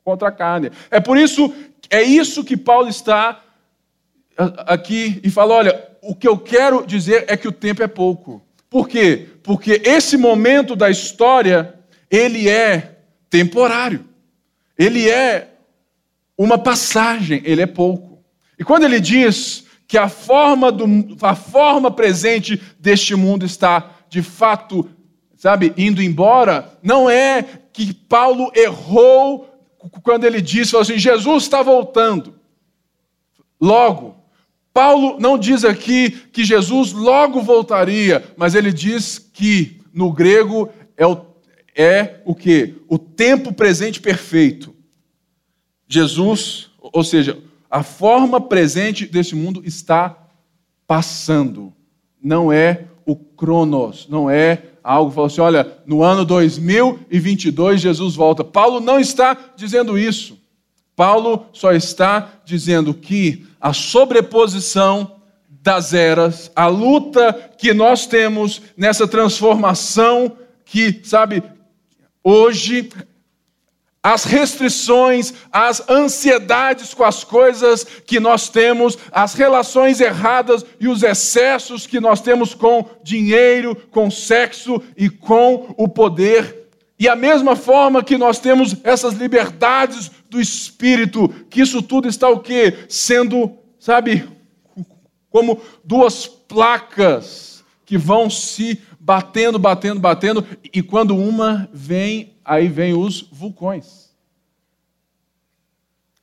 [0.03, 0.70] contra a carne.
[0.91, 1.53] É por isso,
[1.88, 3.41] é isso que Paulo está
[4.66, 8.42] aqui e fala: olha, o que eu quero dizer é que o tempo é pouco.
[8.68, 9.28] Por quê?
[9.42, 11.74] Porque esse momento da história,
[12.11, 12.98] ele é
[13.28, 14.05] temporário.
[14.78, 15.48] Ele é
[16.38, 18.22] uma passagem, ele é pouco.
[18.59, 20.86] E quando ele diz que a forma, do,
[21.20, 24.88] a forma presente deste mundo está, de fato,
[25.36, 29.48] sabe, indo embora, não é que Paulo errou
[30.03, 32.38] quando ele disse assim: Jesus está voltando.
[33.61, 34.20] Logo,
[34.73, 41.07] Paulo não diz aqui que Jesus logo voltaria, mas ele diz que no grego é
[41.07, 41.31] o
[41.75, 42.75] é o que?
[42.89, 44.75] O tempo presente perfeito.
[45.89, 47.39] Jesus, ou seja,
[47.71, 50.16] a forma presente desse mundo está
[50.87, 51.73] passando.
[52.23, 58.45] Não é o cronos, não é algo fala assim, olha, no ano 2022 Jesus volta.
[58.45, 60.39] Paulo não está dizendo isso.
[60.95, 65.17] Paulo só está dizendo que a sobreposição
[65.49, 71.43] das eras, a luta que nós temos nessa transformação que, sabe,
[72.23, 72.91] Hoje,
[74.03, 81.03] as restrições, as ansiedades com as coisas que nós temos, as relações erradas e os
[81.03, 86.60] excessos que nós temos com dinheiro, com sexo e com o poder.
[87.01, 92.28] E a mesma forma que nós temos essas liberdades do espírito, que isso tudo está
[92.28, 92.84] o quê?
[92.90, 94.28] Sendo, sabe,
[95.30, 102.92] como duas placas que vão se batendo, batendo, batendo, e quando uma vem, aí vem
[102.92, 104.11] os vulcões.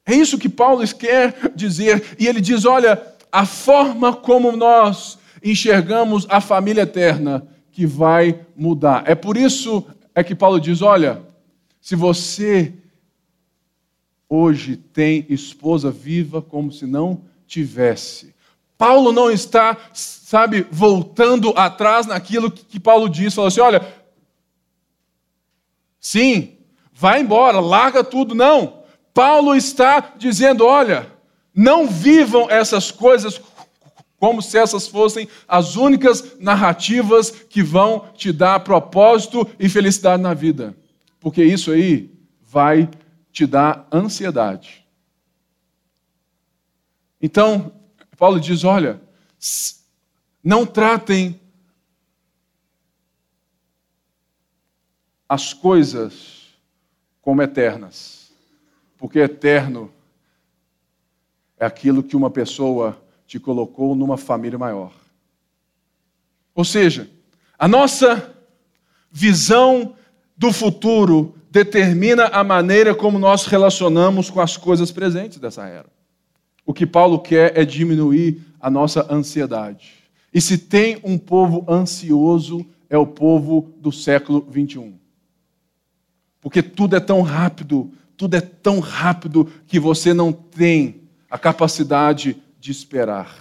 [0.06, 3.02] É isso que Paulo quer dizer, e ele diz: olha,
[3.32, 9.04] a forma como nós enxergamos a família eterna que vai mudar.
[9.08, 9.84] É por isso
[10.18, 11.22] é que Paulo diz: olha,
[11.80, 12.74] se você
[14.28, 18.34] hoje tem esposa viva como se não tivesse.
[18.80, 23.88] Paulo não está, sabe, voltando atrás naquilo que Paulo diz, falou assim: olha,
[26.00, 26.58] sim,
[26.92, 28.34] vai embora, larga tudo.
[28.34, 28.82] Não.
[29.14, 31.12] Paulo está dizendo: olha,
[31.54, 33.40] não vivam essas coisas
[34.20, 40.34] como se essas fossem as únicas narrativas que vão te dar propósito e felicidade na
[40.34, 40.76] vida.
[41.20, 42.12] Porque isso aí
[42.42, 42.90] vai
[43.32, 44.86] te dar ansiedade.
[47.22, 47.72] Então,
[48.18, 49.00] Paulo diz: olha,
[50.44, 51.40] não tratem
[55.30, 56.56] as coisas
[57.22, 58.32] como eternas,
[58.98, 59.92] porque eterno
[61.60, 64.92] é aquilo que uma pessoa te colocou numa família maior.
[66.56, 67.10] Ou seja,
[67.60, 68.34] a nossa
[69.12, 69.94] visão
[70.36, 75.88] do futuro determina a maneira como nós relacionamos com as coisas presentes dessa era.
[76.66, 79.94] O que Paulo quer é diminuir a nossa ansiedade.
[80.34, 84.98] E se tem um povo ansioso, é o povo do século 21.
[86.40, 92.42] Porque tudo é tão rápido, tudo é tão rápido que você não tem a capacidade
[92.60, 93.36] de esperar.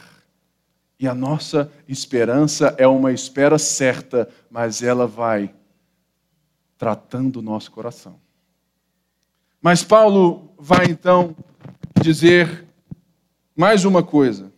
[0.98, 5.54] E a nossa esperança é uma espera certa, mas ela vai
[6.78, 8.18] tratando o nosso coração.
[9.60, 11.34] Mas Paulo vai então
[12.00, 12.66] dizer
[13.54, 14.52] mais uma coisa,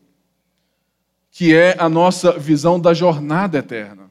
[1.30, 4.10] que é a nossa visão da jornada eterna.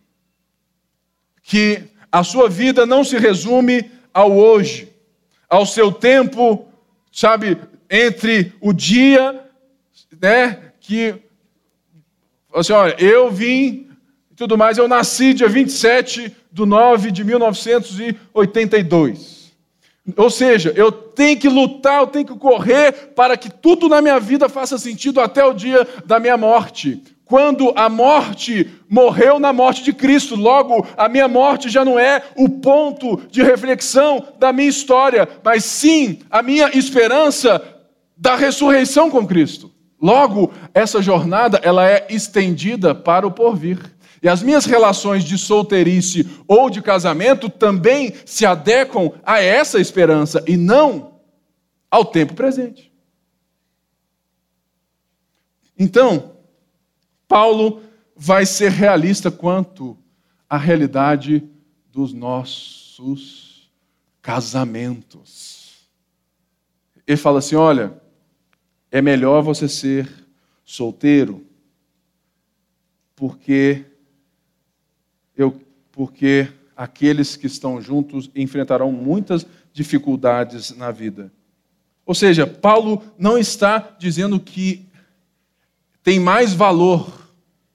[1.43, 4.93] Que a sua vida não se resume ao hoje,
[5.49, 6.67] ao seu tempo,
[7.11, 7.57] sabe,
[7.89, 9.46] entre o dia
[10.21, 11.15] né, que,
[12.53, 13.89] assim, olha, eu vim
[14.31, 19.37] e tudo mais, eu nasci dia 27 de 9 de 1982.
[20.15, 24.19] Ou seja, eu tenho que lutar, eu tenho que correr para que tudo na minha
[24.19, 27.03] vida faça sentido até o dia da minha morte.
[27.25, 32.23] Quando a morte morreu na morte de Cristo, logo a minha morte já não é
[32.37, 37.61] o ponto de reflexão da minha história, mas sim a minha esperança
[38.15, 39.69] da ressurreição com Cristo.
[40.01, 43.79] Logo, essa jornada ela é estendida para o porvir.
[44.21, 50.43] E as minhas relações de solteirice ou de casamento também se adequam a essa esperança
[50.47, 51.19] e não
[51.89, 52.91] ao tempo presente.
[55.77, 56.37] Então,
[57.27, 57.81] Paulo
[58.15, 59.95] vai ser realista quanto
[60.49, 61.47] à realidade
[61.91, 63.71] dos nossos
[64.21, 65.87] casamentos.
[67.05, 68.01] Ele fala assim: olha,
[68.91, 70.09] é melhor você ser
[70.63, 71.45] solteiro,
[73.15, 73.85] porque
[75.35, 75.59] eu,
[75.91, 81.31] porque aqueles que estão juntos enfrentarão muitas dificuldades na vida.
[82.05, 84.87] Ou seja, Paulo não está dizendo que
[86.03, 87.31] tem mais valor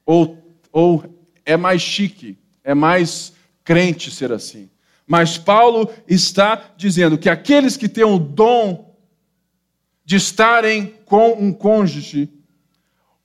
[0.07, 0.39] ou,
[0.73, 1.05] ou
[1.45, 3.33] é mais chique, é mais
[3.65, 4.71] crente ser assim.
[5.07, 8.92] Mas Paulo está dizendo que aqueles que têm o dom
[10.05, 12.29] de estarem com um cônjuge,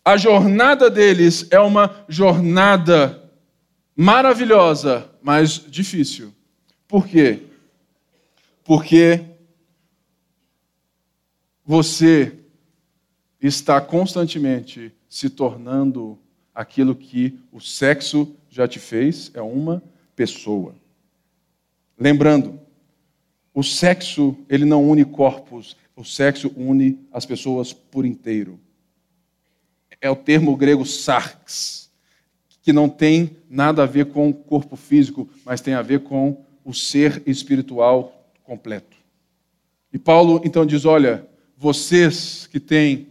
[0.04, 3.30] a jornada deles é uma jornada
[3.96, 6.34] maravilhosa, mas difícil.
[6.88, 7.44] Por quê?
[8.64, 9.26] Porque
[11.66, 12.40] você
[13.42, 16.18] está constantemente se tornando
[16.56, 19.84] aquilo que o sexo já te fez, é uma
[20.16, 20.74] pessoa.
[22.00, 22.60] Lembrando,
[23.54, 28.60] o sexo, ele não une corpos, o sexo une as pessoas por inteiro.
[30.00, 31.90] É o termo grego sarx,
[32.62, 36.46] que não tem nada a ver com o corpo físico, mas tem a ver com
[36.64, 38.96] o ser espiritual completo.
[39.92, 41.28] E Paulo então diz: olha,
[41.58, 43.08] vocês que têm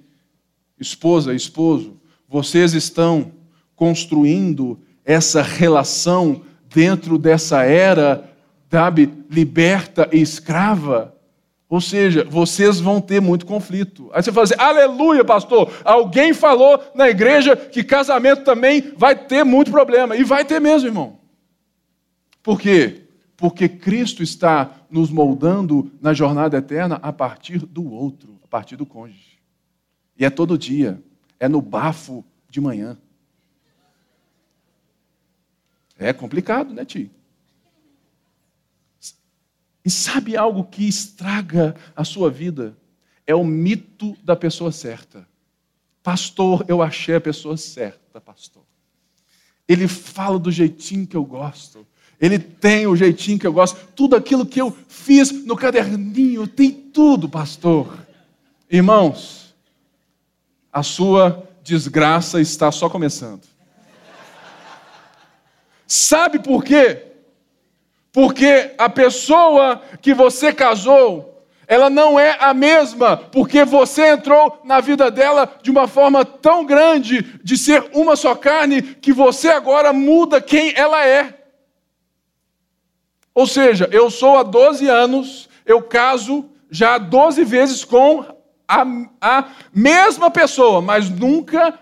[0.78, 3.32] esposa, esposo, vocês estão
[3.74, 8.32] construindo essa relação dentro dessa era,
[8.70, 11.16] sabe, liberta e escrava
[11.69, 14.09] ou seja, vocês vão ter muito conflito.
[14.12, 15.73] Aí você fala assim: aleluia, pastor.
[15.85, 20.17] Alguém falou na igreja que casamento também vai ter muito problema.
[20.17, 21.19] E vai ter mesmo, irmão.
[22.43, 23.03] Por quê?
[23.37, 28.87] Porque Cristo está nos moldando na jornada eterna a partir do outro, a partir do
[28.87, 29.37] cônjuge.
[30.17, 31.03] E é todo dia,
[31.39, 32.97] é no bafo de manhã.
[35.99, 37.11] É complicado, né, tio?
[39.87, 42.76] E sabe algo que estraga a sua vida?
[43.24, 45.24] É o mito da pessoa certa.
[46.03, 48.64] Pastor, eu achei a pessoa certa, pastor.
[49.68, 51.87] Ele fala do jeitinho que eu gosto.
[52.20, 53.78] Ele tem o jeitinho que eu gosto.
[53.95, 57.97] Tudo aquilo que eu fiz no caderninho, tem tudo, pastor.
[58.68, 59.55] Irmãos,
[60.72, 63.43] a sua desgraça está só começando.
[65.87, 67.16] Sabe por quê?
[68.17, 74.81] Porque a pessoa que você casou, ela não é a mesma, porque você entrou na
[74.81, 79.93] vida dela de uma forma tão grande, de ser uma só carne, que você agora
[79.93, 81.47] muda quem ela é.
[83.35, 88.25] Ou seja, eu sou há 12 anos, eu caso já 12 vezes com
[88.67, 88.87] a,
[89.21, 91.79] a mesma pessoa, mas nunca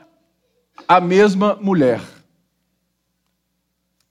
[0.89, 2.01] a mesma mulher.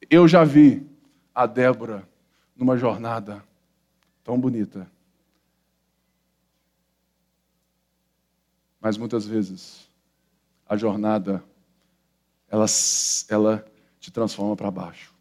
[0.10, 0.88] Eu já vi
[1.36, 2.13] a Débora
[2.56, 3.44] numa jornada
[4.24, 4.90] tão bonita.
[8.80, 9.90] Mas muitas vezes
[10.68, 11.44] a jornada
[12.50, 12.66] ela,
[13.30, 13.66] ela
[14.00, 15.14] te transforma para baixo.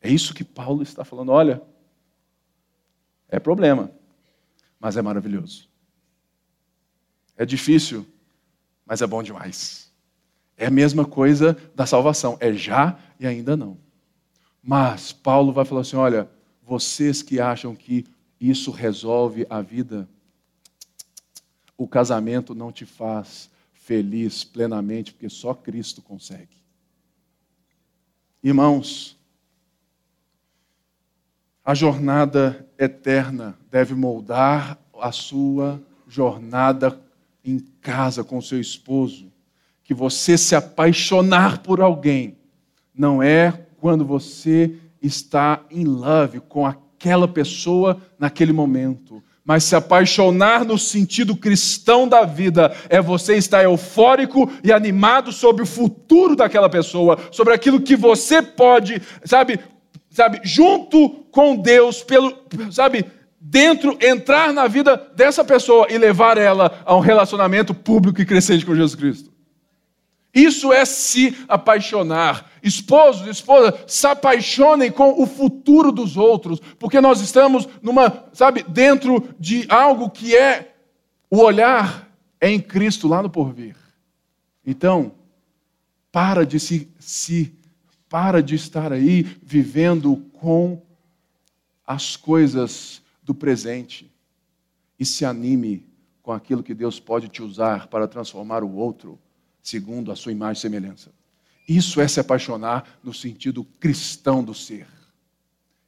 [0.00, 1.30] É isso que Paulo está falando.
[1.30, 1.62] Olha,
[3.28, 3.90] é problema,
[4.78, 5.68] mas é maravilhoso.
[7.36, 8.06] É difícil,
[8.86, 9.90] mas é bom demais.
[10.56, 13.78] É a mesma coisa da salvação, é já e ainda não.
[14.62, 16.30] Mas Paulo vai falar assim: olha,
[16.62, 18.04] vocês que acham que
[18.40, 20.08] isso resolve a vida,
[21.76, 26.56] o casamento não te faz feliz plenamente, porque só Cristo consegue.
[28.42, 29.18] Irmãos,
[31.64, 37.00] a jornada eterna deve moldar a sua jornada
[37.44, 39.32] em casa com seu esposo.
[39.84, 42.36] Que você se apaixonar por alguém
[42.94, 49.22] não é quando você está em love com aquela pessoa naquele momento.
[49.44, 55.64] Mas se apaixonar no sentido cristão da vida é você estar eufórico e animado sobre
[55.64, 59.58] o futuro daquela pessoa, sobre aquilo que você pode, sabe,
[60.10, 62.32] sabe, junto com Deus, pelo,
[62.70, 63.04] sabe,
[63.40, 68.64] dentro, entrar na vida dessa pessoa e levar ela a um relacionamento público e crescente
[68.64, 69.31] com Jesus Cristo.
[70.34, 72.50] Isso é se apaixonar.
[72.62, 79.34] Esposos, esposas, se apaixonem com o futuro dos outros, porque nós estamos numa, sabe, dentro
[79.38, 80.74] de algo que é
[81.30, 82.08] o olhar
[82.40, 83.76] é em Cristo lá no porvir.
[84.66, 85.12] Então,
[86.10, 87.54] para de se, se
[88.08, 90.82] para de estar aí vivendo com
[91.86, 94.10] as coisas do presente
[94.98, 95.86] e se anime
[96.22, 99.18] com aquilo que Deus pode te usar para transformar o outro
[99.62, 101.10] segundo a sua imagem e semelhança.
[101.68, 104.86] Isso é se apaixonar no sentido cristão do ser.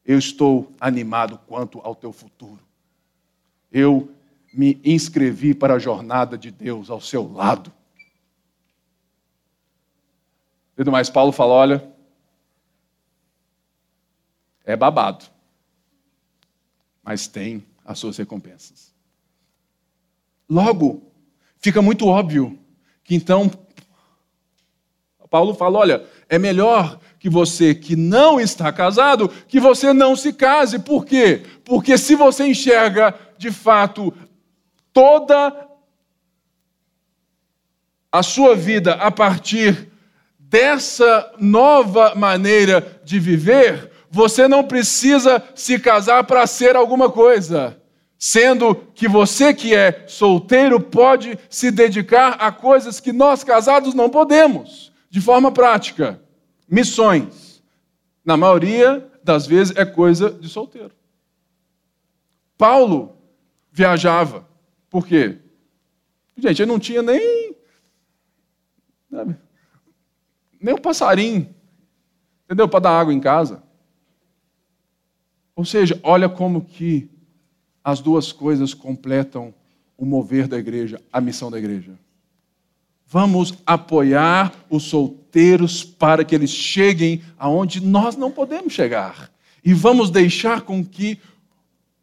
[0.04, 2.60] Eu estou animado quanto ao teu futuro.
[3.72, 4.14] Eu
[4.52, 7.72] me inscrevi para a jornada de Deus ao seu lado.
[10.76, 11.94] E mais, Paulo fala: olha,
[14.64, 15.24] é babado,
[17.02, 18.92] mas tem as suas recompensas.
[20.48, 21.02] Logo,
[21.58, 22.58] fica muito óbvio
[23.02, 23.50] que então
[25.34, 30.32] Paulo fala: olha, é melhor que você que não está casado, que você não se
[30.32, 30.78] case.
[30.78, 31.42] Por quê?
[31.64, 34.14] Porque se você enxerga de fato
[34.92, 35.52] toda
[38.12, 39.88] a sua vida a partir
[40.38, 47.76] dessa nova maneira de viver, você não precisa se casar para ser alguma coisa.
[48.16, 54.08] Sendo que você que é solteiro pode se dedicar a coisas que nós casados não
[54.08, 56.20] podemos, de forma prática.
[56.68, 57.62] Missões.
[58.24, 60.90] Na maioria das vezes é coisa de solteiro.
[62.58, 63.16] Paulo
[63.70, 64.44] viajava.
[64.90, 65.38] Por quê?
[66.36, 67.54] Gente, ele não tinha nem.
[69.08, 69.36] Sabe,
[70.60, 71.54] nem um passarinho.
[72.46, 72.68] Entendeu?
[72.68, 73.62] Para dar água em casa.
[75.54, 77.08] Ou seja, olha como que
[77.84, 79.54] as duas coisas completam
[79.96, 81.96] o mover da igreja, a missão da igreja.
[83.14, 89.30] Vamos apoiar os solteiros para que eles cheguem aonde nós não podemos chegar.
[89.64, 91.20] E vamos deixar com que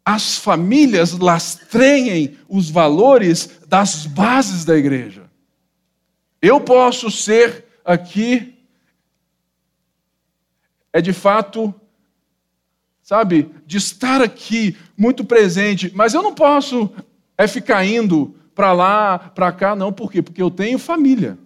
[0.02, 5.24] as famílias lastreiem os valores das bases da igreja.
[6.40, 8.54] Eu posso ser aqui,
[10.94, 11.74] é de fato
[13.02, 16.90] sabe, de estar aqui muito presente, mas eu não posso
[17.36, 20.22] é ficar indo para lá, para cá, não, por quê?
[20.22, 21.38] Porque eu tenho família.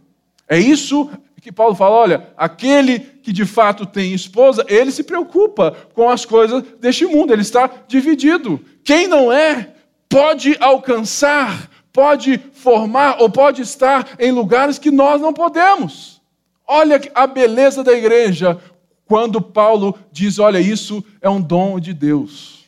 [0.49, 1.11] É isso
[1.47, 6.25] que Paulo fala: olha, aquele que de fato tem esposa, ele se preocupa com as
[6.25, 8.61] coisas deste mundo, ele está dividido.
[8.83, 9.75] Quem não é,
[10.09, 16.21] pode alcançar, pode formar ou pode estar em lugares que nós não podemos.
[16.67, 18.59] Olha a beleza da igreja
[19.05, 22.65] quando Paulo diz: olha, isso é um dom de Deus.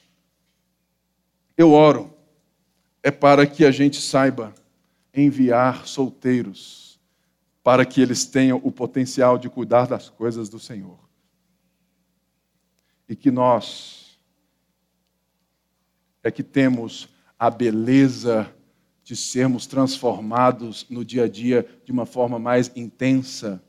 [1.57, 2.14] Eu oro,
[3.03, 4.55] é para que a gente saiba
[5.14, 7.01] enviar solteiros,
[7.62, 10.99] para que eles tenham o potencial de cuidar das coisas do Senhor.
[13.09, 14.18] E que nós
[16.22, 18.53] é que temos a beleza
[19.03, 23.62] de sermos transformados no dia a dia de uma forma mais intensa,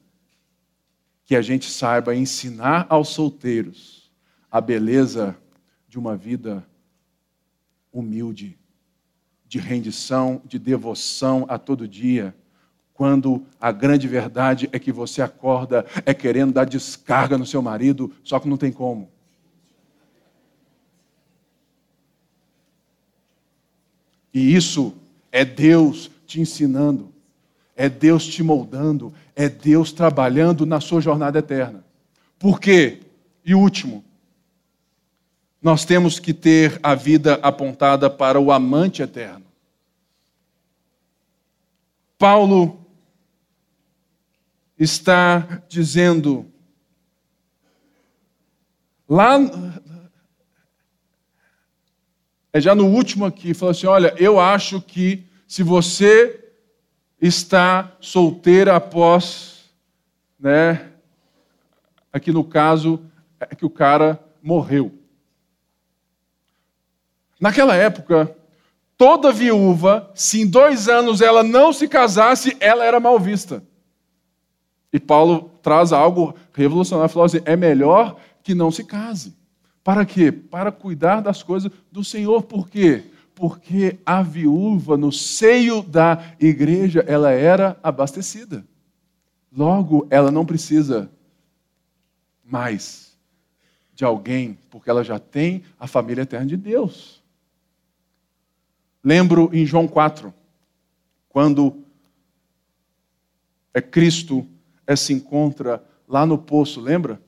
[1.23, 4.11] que a gente saiba ensinar aos solteiros
[4.51, 5.37] a beleza
[5.87, 6.67] de uma vida
[7.93, 8.58] humilde
[9.49, 12.35] de rendição, de devoção a todo dia,
[12.93, 18.13] quando a grande verdade é que você acorda é querendo dar descarga no seu marido,
[18.23, 19.09] só que não tem como.
[24.31, 24.93] E isso
[25.31, 27.11] é Deus te ensinando,
[27.75, 31.83] é Deus te moldando, é Deus trabalhando na sua jornada eterna.
[32.37, 32.99] Por quê?
[33.43, 34.03] E último,
[35.61, 39.45] nós temos que ter a vida apontada para o amante eterno.
[42.17, 42.85] Paulo
[44.77, 46.45] está dizendo,
[49.07, 49.37] lá,
[52.51, 56.51] é já no último aqui, falou assim: olha, eu acho que se você
[57.21, 59.71] está solteira após,
[60.39, 60.91] né,
[62.11, 63.03] aqui no caso,
[63.39, 64.98] é que o cara morreu.
[67.39, 68.35] Naquela época,
[68.97, 73.63] toda viúva, se em dois anos ela não se casasse, ela era mal vista.
[74.91, 79.33] E Paulo traz algo revolucionário, falou assim: é melhor que não se case.
[79.83, 80.31] Para quê?
[80.31, 82.43] Para cuidar das coisas do Senhor.
[82.43, 83.03] Por quê?
[83.33, 88.65] Porque a viúva, no seio da igreja, ela era abastecida.
[89.51, 91.09] Logo, ela não precisa
[92.43, 93.17] mais
[93.93, 97.18] de alguém, porque ela já tem a família eterna de Deus.
[99.03, 100.33] Lembro em João 4,
[101.29, 101.85] quando
[103.73, 104.47] é Cristo
[104.85, 107.21] é, se encontra lá no poço, lembra?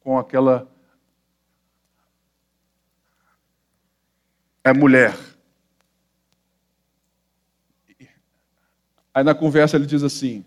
[0.00, 0.68] Com aquela
[4.64, 5.16] é mulher.
[9.14, 10.44] Aí na conversa ele diz assim: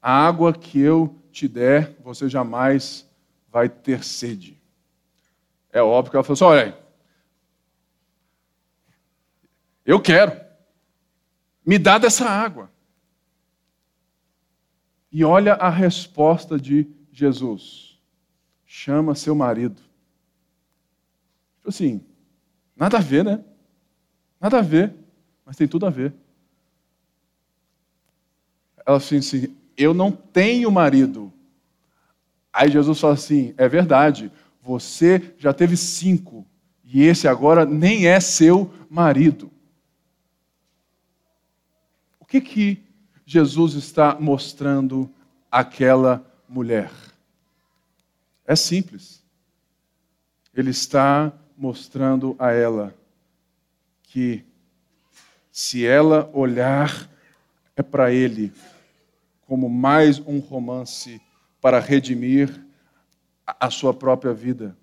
[0.00, 3.06] A água que eu te der, você jamais
[3.50, 4.60] vai ter sede.
[5.72, 6.78] É óbvio que ela falou assim: olha,
[9.88, 10.38] eu quero.
[11.64, 12.70] Me dá dessa água.
[15.10, 17.98] E olha a resposta de Jesus:
[18.66, 19.80] chama seu marido.
[21.56, 22.04] Tipo assim,
[22.76, 23.42] nada a ver, né?
[24.38, 24.94] Nada a ver,
[25.42, 26.12] mas tem tudo a ver.
[28.84, 31.32] Ela assim, assim eu não tenho marido.
[32.52, 34.30] Aí Jesus fala assim: é verdade,
[34.62, 36.46] você já teve cinco,
[36.84, 39.50] e esse agora nem é seu marido
[42.28, 42.82] que, que
[43.24, 45.10] Jesus está mostrando
[45.50, 46.90] àquela mulher?
[48.46, 49.24] É simples.
[50.54, 52.94] Ele está mostrando a ela
[54.02, 54.44] que
[55.50, 57.08] se ela olhar
[57.74, 58.52] é para ele
[59.46, 61.20] como mais um romance
[61.60, 62.62] para redimir
[63.46, 64.76] a sua própria vida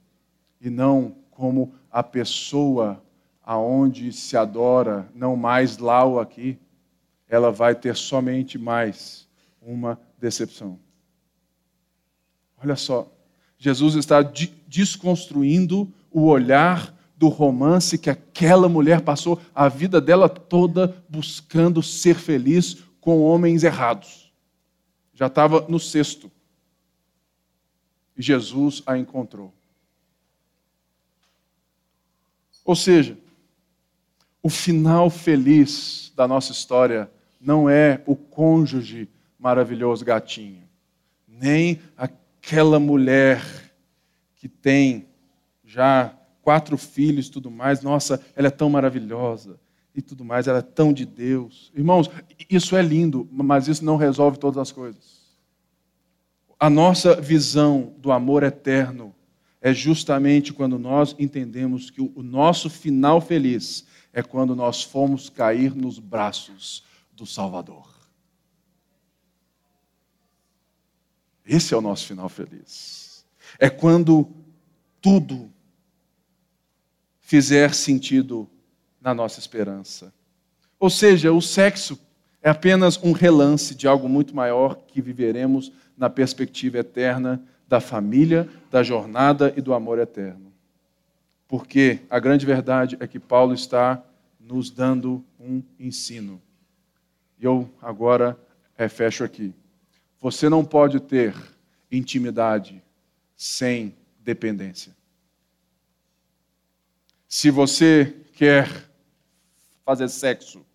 [0.60, 3.04] e não como a pessoa
[3.44, 6.60] aonde se adora, não mais lá ou aqui
[7.28, 9.28] ela vai ter somente mais
[9.62, 10.80] uma decepção.
[12.58, 13.12] Olha só,
[13.58, 14.22] Jesus está
[14.68, 22.16] desconstruindo o olhar do romance que aquela mulher passou a vida dela toda buscando ser
[22.16, 24.32] feliz com homens errados.
[25.14, 26.32] Já estava no sexto.
[28.18, 29.54] E Jesus a encontrou.
[32.64, 33.18] Ou seja,
[34.42, 37.10] o final feliz da nossa história
[37.46, 40.64] não é o cônjuge maravilhoso gatinho,
[41.28, 43.42] nem aquela mulher
[44.36, 45.06] que tem
[45.64, 49.60] já quatro filhos e tudo mais, nossa, ela é tão maravilhosa
[49.94, 51.72] e tudo mais, ela é tão de Deus.
[51.76, 52.10] Irmãos,
[52.50, 55.26] isso é lindo, mas isso não resolve todas as coisas.
[56.60, 59.14] A nossa visão do amor eterno
[59.62, 65.76] é justamente quando nós entendemos que o nosso final feliz é quando nós fomos cair
[65.76, 66.84] nos braços
[67.16, 67.96] do Salvador.
[71.46, 73.26] Esse é o nosso final feliz.
[73.60, 74.28] É quando
[75.02, 75.52] tudo
[77.20, 78.50] fizer sentido
[79.00, 80.14] na nossa esperança.
[80.80, 82.00] Ou seja, o sexo
[82.42, 88.48] é apenas um relance de algo muito maior que viveremos na perspectiva eterna da família,
[88.70, 90.54] da jornada e do amor eterno.
[91.48, 94.04] Porque a grande verdade é que Paulo está
[94.40, 96.42] nos dando um ensino.
[97.40, 98.40] E eu agora
[98.78, 99.54] é, fecho aqui.
[100.20, 101.36] Você não pode ter
[101.92, 102.84] intimidade
[103.36, 104.96] sem dependência.
[107.28, 108.70] Se você quer
[109.84, 110.66] fazer sexo,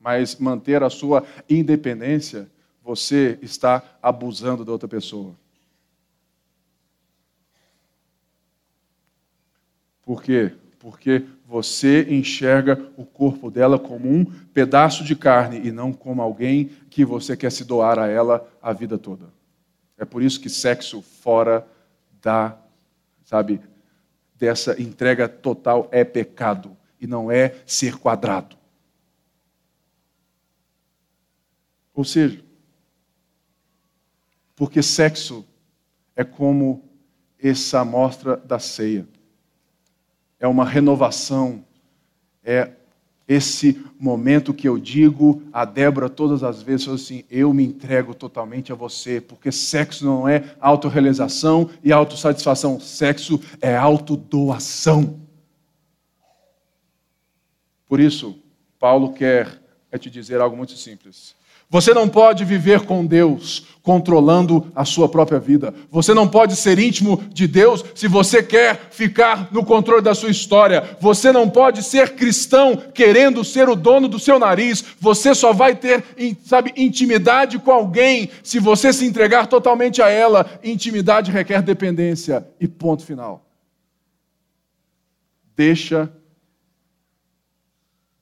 [0.00, 2.50] mas manter a sua independência,
[2.82, 5.34] você está abusando da outra pessoa.
[10.02, 10.52] Por quê?
[10.78, 16.70] Porque você enxerga o corpo dela como um pedaço de carne e não como alguém
[16.90, 19.32] que você quer se doar a ela a vida toda.
[19.96, 21.64] É por isso que sexo fora
[22.20, 22.58] da,
[23.24, 23.60] sabe,
[24.34, 28.56] dessa entrega total é pecado e não é ser quadrado.
[31.94, 32.44] Ou seja,
[34.56, 35.46] porque sexo
[36.16, 36.82] é como
[37.38, 39.06] essa amostra da ceia
[40.38, 41.64] é uma renovação,
[42.44, 42.70] é
[43.28, 48.70] esse momento que eu digo a Débora todas as vezes assim: eu me entrego totalmente
[48.70, 55.20] a você, porque sexo não é autorrealização e autossatisfação, sexo é autodoação.
[57.88, 58.38] Por isso,
[58.78, 59.60] Paulo quer
[59.90, 61.34] é te dizer algo muito simples.
[61.68, 65.74] Você não pode viver com Deus controlando a sua própria vida.
[65.90, 70.30] Você não pode ser íntimo de Deus se você quer ficar no controle da sua
[70.30, 70.96] história.
[71.00, 74.84] Você não pode ser cristão querendo ser o dono do seu nariz.
[75.00, 76.04] Você só vai ter,
[76.44, 80.58] sabe, intimidade com alguém se você se entregar totalmente a ela.
[80.62, 82.46] Intimidade requer dependência.
[82.60, 83.44] E ponto final.
[85.56, 86.12] Deixa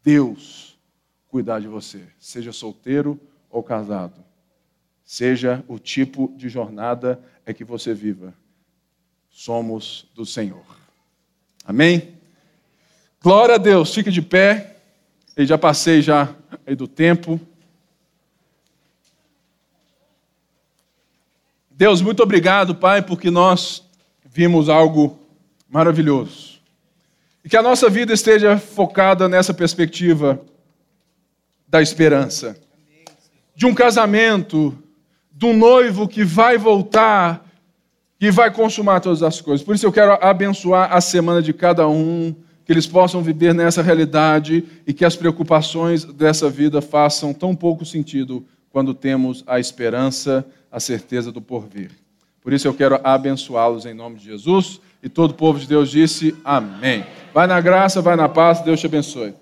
[0.03, 0.79] Deus
[1.27, 2.03] cuidar de você.
[2.19, 3.19] Seja solteiro
[3.55, 4.21] ou casado.
[5.05, 8.35] Seja o tipo de jornada é que você viva.
[9.31, 10.65] Somos do Senhor.
[11.65, 12.19] Amém?
[13.23, 13.95] Glória a Deus.
[13.95, 14.77] Fique de pé.
[15.37, 16.35] Eu já passei já
[16.77, 17.41] do tempo.
[21.71, 23.85] Deus, muito obrigado, Pai, porque nós
[24.25, 25.19] vimos algo
[25.69, 26.61] maravilhoso.
[27.45, 30.41] E que a nossa vida esteja focada nessa perspectiva
[31.69, 32.65] da esperança
[33.55, 34.77] de um casamento,
[35.33, 37.45] de um noivo que vai voltar,
[38.19, 39.65] que vai consumar todas as coisas.
[39.65, 42.35] Por isso eu quero abençoar a semana de cada um,
[42.65, 47.85] que eles possam viver nessa realidade e que as preocupações dessa vida façam tão pouco
[47.85, 51.91] sentido quando temos a esperança, a certeza do porvir.
[52.43, 54.81] Por isso eu quero abençoá-los em nome de Jesus.
[55.03, 57.05] E todo o povo de Deus disse amém.
[57.33, 59.35] Vai na graça, vai na paz, Deus te abençoe.